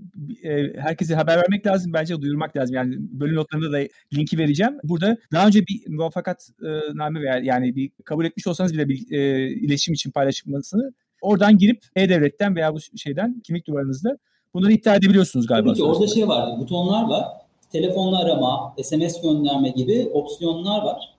e, 0.43 0.81
herkese 0.81 1.15
haber 1.15 1.37
vermek 1.37 1.67
lazım. 1.67 1.93
Bence 1.93 2.21
duyurmak 2.21 2.57
lazım. 2.57 2.77
Yani 2.77 2.95
bölüm 2.99 3.35
notlarında 3.35 3.73
da 3.73 3.89
linki 4.15 4.39
vereceğim. 4.39 4.79
Burada 4.85 5.17
daha 5.33 5.47
önce 5.47 5.61
bir 5.67 5.89
muvaffakat 5.89 6.51
e, 6.63 6.69
name 6.95 7.21
veya 7.21 7.39
yani 7.39 7.77
bir 7.77 7.91
kabul 8.05 8.25
etmiş 8.25 8.47
olsanız 8.47 8.75
bile 8.75 8.89
bir 8.89 9.13
e, 9.13 9.49
iletişim 9.51 9.95
için 9.95 10.11
paylaşılmasını 10.11 10.93
oradan 11.21 11.59
girip 11.59 11.85
e-devletten 11.97 12.57
veya 12.57 12.75
bu 12.75 12.79
şeyden 12.97 13.41
kimlik 13.45 13.69
numaranızda 13.69 14.19
bunları 14.55 14.73
iptal 14.73 14.97
edebiliyorsunuz 14.97 15.47
galiba. 15.47 15.69
Tabii 15.69 15.77
ki 15.77 15.85
orada 15.85 16.07
şey 16.07 16.29
var, 16.29 16.61
butonlar 16.61 17.09
var. 17.09 17.25
Telefonla 17.73 18.19
arama, 18.19 18.75
SMS 18.83 19.23
gönderme 19.23 19.69
gibi 19.69 20.11
opsiyonlar 20.13 20.83
var. 20.83 21.18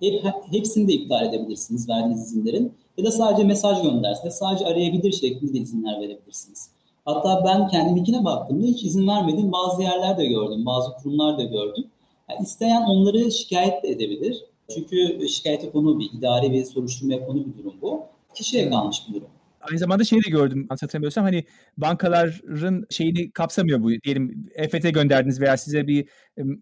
Hep, 0.00 0.24
hepsini 0.50 0.88
de 0.88 0.92
iptal 0.92 1.26
edebilirsiniz 1.26 1.88
verdiğiniz 1.88 2.22
izinlerin. 2.22 2.72
Ya 2.98 3.04
da 3.04 3.10
sadece 3.10 3.44
mesaj 3.44 3.82
göndersiniz. 3.82 4.34
Sadece 4.34 4.66
arayabilir 4.66 5.12
şeklinde 5.12 5.54
de 5.54 5.58
izinler 5.58 6.00
verebilirsiniz. 6.00 6.70
Hatta 7.04 7.44
ben 7.44 7.68
kendiminkine 7.68 8.24
baktığımda 8.24 8.66
hiç 8.66 8.84
izin 8.84 9.08
vermediğim 9.08 9.52
bazı 9.52 9.82
yerler 9.82 10.18
de 10.18 10.26
gördüm. 10.26 10.66
Bazı 10.66 10.92
kurumlar 10.92 11.38
da 11.38 11.42
gördüm. 11.42 11.84
Yani 12.30 12.42
isteyen 12.42 12.82
onları 12.82 13.32
şikayet 13.32 13.82
de 13.82 13.88
edebilir. 13.88 14.44
Çünkü 14.74 15.28
şikayete 15.28 15.70
konu 15.70 15.98
bir 15.98 16.10
idari 16.12 16.52
ve 16.52 16.64
soruşturmaya 16.64 17.26
konu 17.26 17.46
bir 17.46 17.58
durum 17.58 17.74
bu. 17.82 18.00
Kişiye 18.34 18.70
kalmış 18.70 19.02
bir 19.08 19.14
durum. 19.14 19.28
Aynı 19.70 19.78
zamanda 19.78 20.04
şey 20.04 20.18
de 20.18 20.30
gördüm 20.30 20.66
hatırlamıyorsam 20.68 21.24
hani 21.24 21.44
bankaların 21.76 22.86
şeyini 22.90 23.30
kapsamıyor 23.30 23.82
bu. 23.82 23.90
Diyelim 23.90 24.50
EFT 24.54 24.94
gönderdiniz 24.94 25.40
veya 25.40 25.56
size 25.56 25.86
bir 25.86 26.08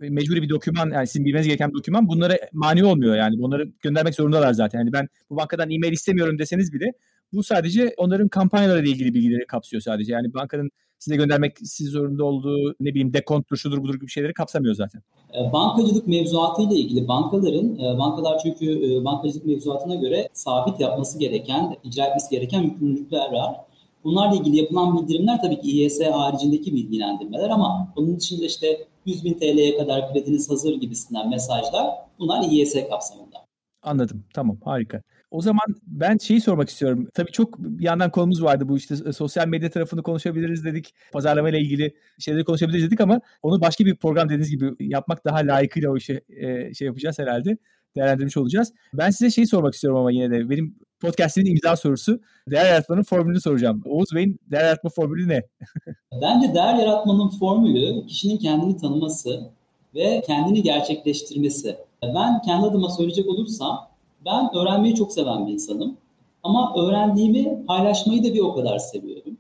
mecburi 0.01 0.43
bir 0.43 0.49
doküman 0.49 0.91
yani 0.91 1.07
sizin 1.07 1.25
bilmeniz 1.25 1.47
gereken 1.47 1.73
doküman 1.75 2.09
bunlara 2.09 2.39
mani 2.53 2.85
olmuyor 2.85 3.17
yani. 3.17 3.39
Bunları 3.39 3.73
göndermek 3.83 4.15
zorundalar 4.15 4.53
zaten. 4.53 4.79
Yani 4.79 4.93
ben 4.93 5.09
bu 5.31 5.37
bankadan 5.37 5.71
e-mail 5.71 5.93
istemiyorum 5.93 6.39
deseniz 6.39 6.73
bile 6.73 6.93
bu 7.33 7.43
sadece 7.43 7.95
onların 7.97 8.29
kampanyalarıyla 8.29 8.93
ilgili 8.93 9.15
bilgileri 9.15 9.47
kapsıyor 9.47 9.83
sadece. 9.83 10.13
Yani 10.13 10.35
bankanın 10.35 10.71
size 10.99 11.17
göndermek 11.17 11.59
siz 11.59 11.89
zorunda 11.89 12.25
olduğu 12.25 12.75
ne 12.81 12.91
bileyim 12.91 13.13
dekonttur 13.13 13.57
şudur 13.57 13.83
budur 13.83 13.95
gibi 13.95 14.11
şeyleri 14.11 14.33
kapsamıyor 14.33 14.75
zaten. 14.75 15.03
E, 15.35 15.53
bankacılık 15.53 16.07
mevzuatı 16.07 16.63
ile 16.63 16.75
ilgili 16.75 17.09
bankaların, 17.09 17.79
e, 17.79 17.99
bankalar 17.99 18.39
çünkü 18.43 18.67
e, 18.67 19.05
bankacılık 19.05 19.47
mevzuatına 19.47 19.95
göre 19.95 20.29
sabit 20.33 20.81
yapması 20.81 21.19
gereken, 21.19 21.77
icra 21.85 22.07
etmesi 22.07 22.31
gereken 22.31 22.63
yükümlülükler 22.63 23.33
var. 23.33 23.57
Bunlarla 24.05 24.37
ilgili 24.37 24.57
yapılan 24.57 24.99
bildirimler 24.99 25.43
tabii 25.43 25.61
ki 25.61 25.71
İYS 25.71 26.01
haricindeki 26.01 26.75
bilgilendirmeler 26.75 27.51
ama 27.51 27.93
bunun 27.97 28.19
dışında 28.19 28.47
işte 28.47 28.87
100 29.07 29.25
bin 29.25 29.35
TL'ye 29.35 29.77
kadar 29.79 30.13
krediniz 30.13 30.51
hazır 30.51 30.75
gibisinden 30.75 31.31
mesajlar 31.31 31.87
bunlar 32.19 32.51
İYS 32.51 32.75
kapsamında. 32.91 33.37
Anladım. 33.83 34.25
Tamam 34.35 34.57
harika. 34.65 35.03
O 35.33 35.41
zaman 35.43 35.75
ben 35.87 36.19
şeyi 36.19 36.41
sormak 36.41 36.69
istiyorum. 36.69 37.09
Tabii 37.15 37.33
çok 37.33 37.59
bir 37.59 37.85
yandan 37.85 38.11
konumuz 38.11 38.43
vardı 38.43 38.69
bu 38.69 38.77
işte 38.77 38.95
e, 39.07 39.13
sosyal 39.13 39.49
medya 39.49 39.71
tarafını 39.71 40.03
konuşabiliriz 40.03 40.65
dedik. 40.65 40.95
Pazarlama 41.13 41.49
ile 41.51 41.61
ilgili 41.61 41.95
şeyleri 42.19 42.45
konuşabiliriz 42.45 42.87
dedik 42.87 43.01
ama 43.01 43.21
onu 43.43 43.61
başka 43.61 43.85
bir 43.85 43.97
program 43.97 44.29
dediğiniz 44.29 44.51
gibi 44.51 44.75
yapmak 44.81 45.25
daha 45.25 45.37
layıkıyla 45.37 45.91
o 45.91 45.97
işi 45.97 46.21
e, 46.29 46.75
şey 46.75 46.87
yapacağız 46.87 47.19
herhalde. 47.19 47.57
Değerlendirmiş 47.97 48.37
olacağız. 48.37 48.73
Ben 48.95 49.11
size 49.11 49.31
şeyi 49.31 49.47
sormak 49.47 49.75
istiyorum 49.75 50.01
ama 50.01 50.11
yine 50.11 50.31
de 50.31 50.51
benim 50.51 50.77
podcastimin 51.01 51.51
imza 51.51 51.77
sorusu. 51.77 52.21
Değer 52.51 52.67
yaratmanın 52.67 53.03
formülünü 53.03 53.41
soracağım. 53.41 53.83
Oğuz 53.87 54.15
Bey'in 54.15 54.41
değer 54.51 54.65
yaratma 54.65 54.91
formülü 54.91 55.29
ne? 55.29 55.43
Bence 56.23 56.55
değer 56.55 56.75
yaratmanın 56.75 57.29
formülü 57.29 58.07
kişinin 58.07 58.39
kendini 58.39 58.77
tanıması 58.77 59.51
ve 59.95 60.23
kendini 60.27 60.63
gerçekleştirmesi. 60.63 61.77
Ben 62.03 62.43
kendi 62.43 62.67
adıma 62.67 62.89
söyleyecek 62.89 63.27
olursam 63.27 63.92
ben 64.25 64.57
öğrenmeyi 64.57 64.95
çok 64.95 65.13
seven 65.13 65.47
bir 65.47 65.53
insanım. 65.53 65.97
Ama 66.43 66.75
öğrendiğimi 66.77 67.67
paylaşmayı 67.67 68.25
da 68.25 68.35
bir 68.35 68.41
o 68.41 68.55
kadar 68.55 68.79
seviyorum. 68.79 69.39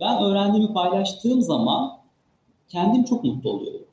Ben 0.00 0.22
öğrendiğimi 0.22 0.72
paylaştığım 0.72 1.42
zaman 1.42 1.98
kendim 2.68 3.04
çok 3.04 3.24
mutlu 3.24 3.50
oluyorum. 3.50 3.86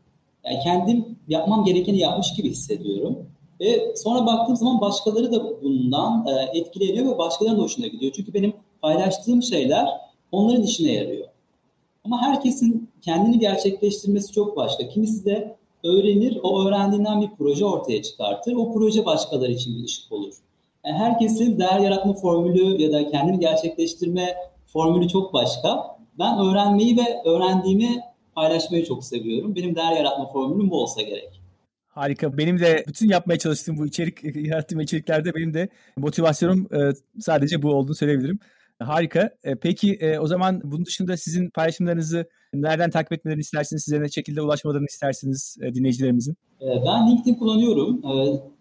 Yani 0.45 0.59
kendim 0.63 1.17
yapmam 1.27 1.65
gerekeni 1.65 1.97
yapmış 1.97 2.33
gibi 2.33 2.49
hissediyorum. 2.49 3.17
Ve 3.61 3.95
sonra 3.95 4.25
baktığım 4.25 4.55
zaman 4.55 4.81
başkaları 4.81 5.31
da 5.31 5.61
bundan 5.61 6.25
e, 6.27 6.59
etkileniyor 6.59 7.05
ve 7.05 7.17
başkalarının 7.17 7.59
hoşuna 7.63 7.87
gidiyor. 7.87 8.11
Çünkü 8.15 8.33
benim 8.33 8.53
paylaştığım 8.81 9.43
şeyler 9.43 9.87
onların 10.31 10.63
işine 10.63 10.91
yarıyor. 10.91 11.27
Ama 12.05 12.21
herkesin 12.21 12.89
kendini 13.01 13.39
gerçekleştirmesi 13.39 14.31
çok 14.31 14.57
başka. 14.57 14.87
Kimisi 14.87 15.25
de 15.25 15.55
öğrenir, 15.83 16.37
o 16.43 16.67
öğrendiğinden 16.67 17.21
bir 17.21 17.29
proje 17.37 17.65
ortaya 17.65 18.01
çıkartır. 18.01 18.55
O 18.55 18.73
proje 18.73 19.05
başkaları 19.05 19.51
için 19.51 19.77
bir 19.77 19.83
ışık 19.83 20.11
olur. 20.11 20.33
Yani 20.85 20.97
herkesin 20.97 21.59
değer 21.59 21.79
yaratma 21.79 22.13
formülü 22.13 22.81
ya 22.81 22.91
da 22.91 23.07
kendini 23.11 23.39
gerçekleştirme 23.39 24.35
formülü 24.73 25.07
çok 25.07 25.33
başka. 25.33 25.97
Ben 26.19 26.39
öğrenmeyi 26.39 26.97
ve 26.97 27.29
öğrendiğimi 27.29 28.01
paylaşmayı 28.35 28.85
çok 28.85 29.03
seviyorum. 29.03 29.55
Benim 29.55 29.75
değer 29.75 29.91
yaratma 29.97 30.31
formülüm 30.31 30.69
bu 30.69 30.81
olsa 30.81 31.01
gerek. 31.01 31.41
Harika. 31.87 32.37
Benim 32.37 32.59
de 32.59 32.83
bütün 32.87 33.09
yapmaya 33.09 33.39
çalıştığım 33.39 33.77
bu 33.77 33.85
içerik, 33.85 34.17
yarattığım 34.35 34.79
içeriklerde 34.79 35.35
benim 35.35 35.53
de 35.53 35.69
motivasyonum 35.97 36.67
sadece 37.19 37.61
bu 37.61 37.69
olduğunu 37.69 37.95
söyleyebilirim. 37.95 38.39
Harika. 38.79 39.29
E, 39.43 39.55
peki 39.55 39.93
e, 39.93 40.19
o 40.19 40.27
zaman 40.27 40.61
bunun 40.63 40.85
dışında 40.85 41.17
sizin 41.17 41.49
paylaşımlarınızı 41.49 42.29
nereden 42.53 42.89
takip 42.89 43.11
etmelerini 43.11 43.41
istersiniz? 43.41 43.83
Size 43.83 44.01
ne 44.01 44.09
şekilde 44.09 44.41
ulaşmalarını 44.41 44.85
istersiniz 44.85 45.57
e, 45.61 45.73
dinleyicilerimizin? 45.73 46.35
Ben 46.61 47.11
LinkedIn 47.11 47.33
kullanıyorum. 47.33 48.01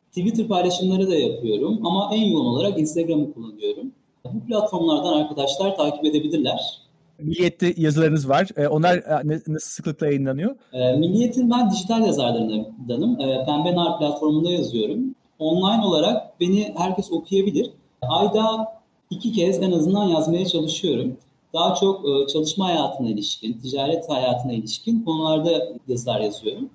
Twitter 0.08 0.48
paylaşımları 0.48 1.10
da 1.10 1.14
yapıyorum 1.14 1.86
ama 1.86 2.10
en 2.14 2.24
yoğun 2.24 2.46
olarak 2.46 2.78
Instagram'ı 2.78 3.32
kullanıyorum. 3.34 3.92
Bu 4.32 4.46
platformlardan 4.46 5.12
arkadaşlar 5.12 5.76
takip 5.76 6.04
edebilirler. 6.04 6.60
Milliyet'te 7.18 7.74
yazılarınız 7.76 8.28
var. 8.28 8.48
Onlar 8.70 9.02
nasıl 9.46 9.70
sıklıkla 9.70 10.06
yayınlanıyor? 10.06 10.56
Milliyet'in 10.72 11.50
ben 11.50 11.70
dijital 11.70 12.06
yazarlarındanım. 12.06 13.18
Pembe 13.46 13.74
Nar 13.74 13.98
platformunda 13.98 14.50
yazıyorum. 14.50 15.14
Online 15.38 15.84
olarak 15.84 16.40
beni 16.40 16.74
herkes 16.76 17.12
okuyabilir. 17.12 17.70
Ayda 18.02 18.66
iki 19.10 19.32
kez 19.32 19.62
en 19.62 19.72
azından 19.72 20.04
yazmaya 20.04 20.46
çalışıyorum. 20.46 21.16
Daha 21.54 21.74
çok 21.74 22.08
e, 22.08 22.26
çalışma 22.32 22.66
hayatına 22.66 23.08
ilişkin, 23.08 23.52
ticaret 23.52 24.10
hayatına 24.10 24.52
ilişkin 24.52 25.04
konularda 25.04 25.50
yazılar 25.88 26.20
yazıyorum. 26.20 26.70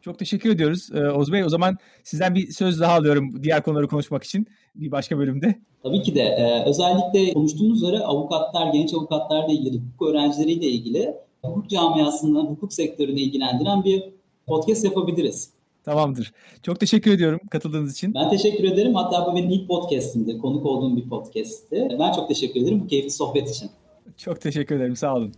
Çok 0.00 0.18
teşekkür 0.18 0.50
ediyoruz 0.50 0.88
e, 0.94 1.10
Oz 1.10 1.32
Bey. 1.32 1.44
O 1.44 1.48
zaman 1.48 1.78
sizden 2.04 2.34
bir 2.34 2.52
söz 2.52 2.80
daha 2.80 2.92
alıyorum 2.92 3.42
diğer 3.42 3.62
konuları 3.62 3.88
konuşmak 3.88 4.24
için 4.24 4.46
bir 4.74 4.90
başka 4.90 5.18
bölümde. 5.18 5.58
Tabii 5.82 6.02
ki 6.02 6.14
de. 6.14 6.20
E, 6.20 6.64
özellikle 6.64 7.32
konuştuğumuz 7.32 7.82
üzere 7.82 7.98
avukatlar, 7.98 8.72
genç 8.72 8.94
avukatlarla 8.94 9.52
ilgili, 9.52 9.78
hukuk 9.78 10.08
öğrencileriyle 10.08 10.66
ilgili 10.66 11.14
hukuk 11.42 11.70
camiasında, 11.70 12.40
hukuk 12.40 12.72
sektörünü 12.72 13.20
ilgilendiren 13.20 13.84
bir 13.84 14.04
podcast 14.46 14.84
yapabiliriz. 14.84 15.50
Tamamdır. 15.84 16.32
Çok 16.62 16.80
teşekkür 16.80 17.10
ediyorum 17.10 17.40
katıldığınız 17.50 17.92
için. 17.92 18.14
Ben 18.14 18.30
teşekkür 18.30 18.64
ederim. 18.64 18.94
Hatta 18.94 19.26
bu 19.26 19.36
benim 19.36 19.50
ilk 19.50 19.68
podcastimdi. 19.68 20.38
Konuk 20.38 20.66
olduğum 20.66 20.96
bir 20.96 21.08
podcastti. 21.08 21.88
Ben 21.98 22.12
çok 22.12 22.28
teşekkür 22.28 22.60
ederim 22.60 22.80
bu 22.80 22.86
keyifli 22.86 23.10
sohbet 23.10 23.50
için. 23.50 23.70
Çok 24.16 24.40
teşekkür 24.40 24.76
ederim. 24.76 24.96
Sağ 24.96 25.14
olun. 25.14 25.32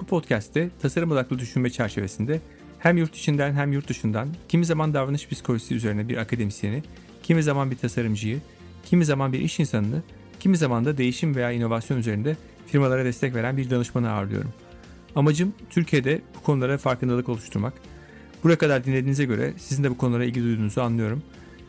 Bu 0.00 0.06
podcast'te 0.06 0.70
tasarım 0.82 1.10
odaklı 1.10 1.38
düşünme 1.38 1.70
çerçevesinde 1.70 2.40
hem 2.78 2.96
yurt 2.96 3.16
içinden 3.16 3.52
hem 3.52 3.72
yurt 3.72 3.88
dışından 3.88 4.28
kimi 4.48 4.64
zaman 4.64 4.94
davranış 4.94 5.28
psikolojisi 5.28 5.74
üzerine 5.74 6.08
bir 6.08 6.16
akademisyeni, 6.16 6.82
kimi 7.22 7.42
zaman 7.42 7.70
bir 7.70 7.76
tasarımcıyı, 7.76 8.40
kimi 8.84 9.04
zaman 9.04 9.32
bir 9.32 9.38
iş 9.38 9.60
insanını, 9.60 10.02
kimi 10.40 10.56
zaman 10.56 10.84
da 10.84 10.98
değişim 10.98 11.34
veya 11.34 11.50
inovasyon 11.50 11.98
üzerinde 11.98 12.36
firmalara 12.66 13.04
destek 13.04 13.34
veren 13.34 13.56
bir 13.56 13.70
danışmanı 13.70 14.10
ağırlıyorum. 14.10 14.52
Amacım 15.16 15.54
Türkiye'de 15.70 16.20
bu 16.36 16.42
konulara 16.42 16.78
farkındalık 16.78 17.28
oluşturmak. 17.28 17.72
Buraya 18.44 18.58
kadar 18.58 18.84
dinlediğinize 18.84 19.24
göre 19.24 19.54
sizin 19.56 19.84
de 19.84 19.90
bu 19.90 19.98
konulara 19.98 20.24
ilgi 20.24 20.42
duyduğunuzu 20.42 20.80
anlıyorum. 20.80 21.22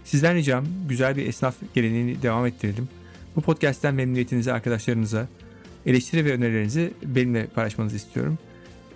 Sizden 0.03 0.36
ricam 0.36 0.65
güzel 0.89 1.17
bir 1.17 1.27
esnaf 1.27 1.55
geleneğini 1.73 2.21
devam 2.21 2.45
ettirelim. 2.45 2.89
Bu 3.36 3.41
podcast'ten 3.41 3.95
memnuniyetinizi 3.95 4.54
arkadaşlarınıza, 4.54 5.28
eleştiri 5.86 6.26
ve 6.26 6.34
önerilerinizi 6.34 6.93
benimle 7.04 7.48
paylaşmanızı 7.48 7.95
istiyorum. 7.95 8.38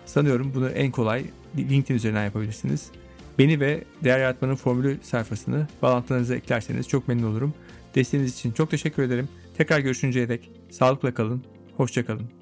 Sanıyorum 0.05 0.51
bunu 0.55 0.69
en 0.69 0.91
kolay 0.91 1.25
LinkedIn 1.57 1.95
üzerinden 1.95 2.25
yapabilirsiniz. 2.25 2.91
Beni 3.39 3.59
ve 3.59 3.83
Değer 4.03 4.19
Yaratmanın 4.19 4.55
Formülü 4.55 4.97
sayfasını 5.01 5.67
bağlantılarınıza 5.81 6.35
eklerseniz 6.35 6.87
çok 6.87 7.07
memnun 7.07 7.31
olurum. 7.31 7.53
Desteğiniz 7.95 8.33
için 8.33 8.51
çok 8.51 8.71
teşekkür 8.71 9.03
ederim. 9.03 9.29
Tekrar 9.57 9.79
görüşünceye 9.79 10.29
dek 10.29 10.51
sağlıkla 10.69 11.13
kalın, 11.13 11.43
hoşçakalın. 11.77 12.38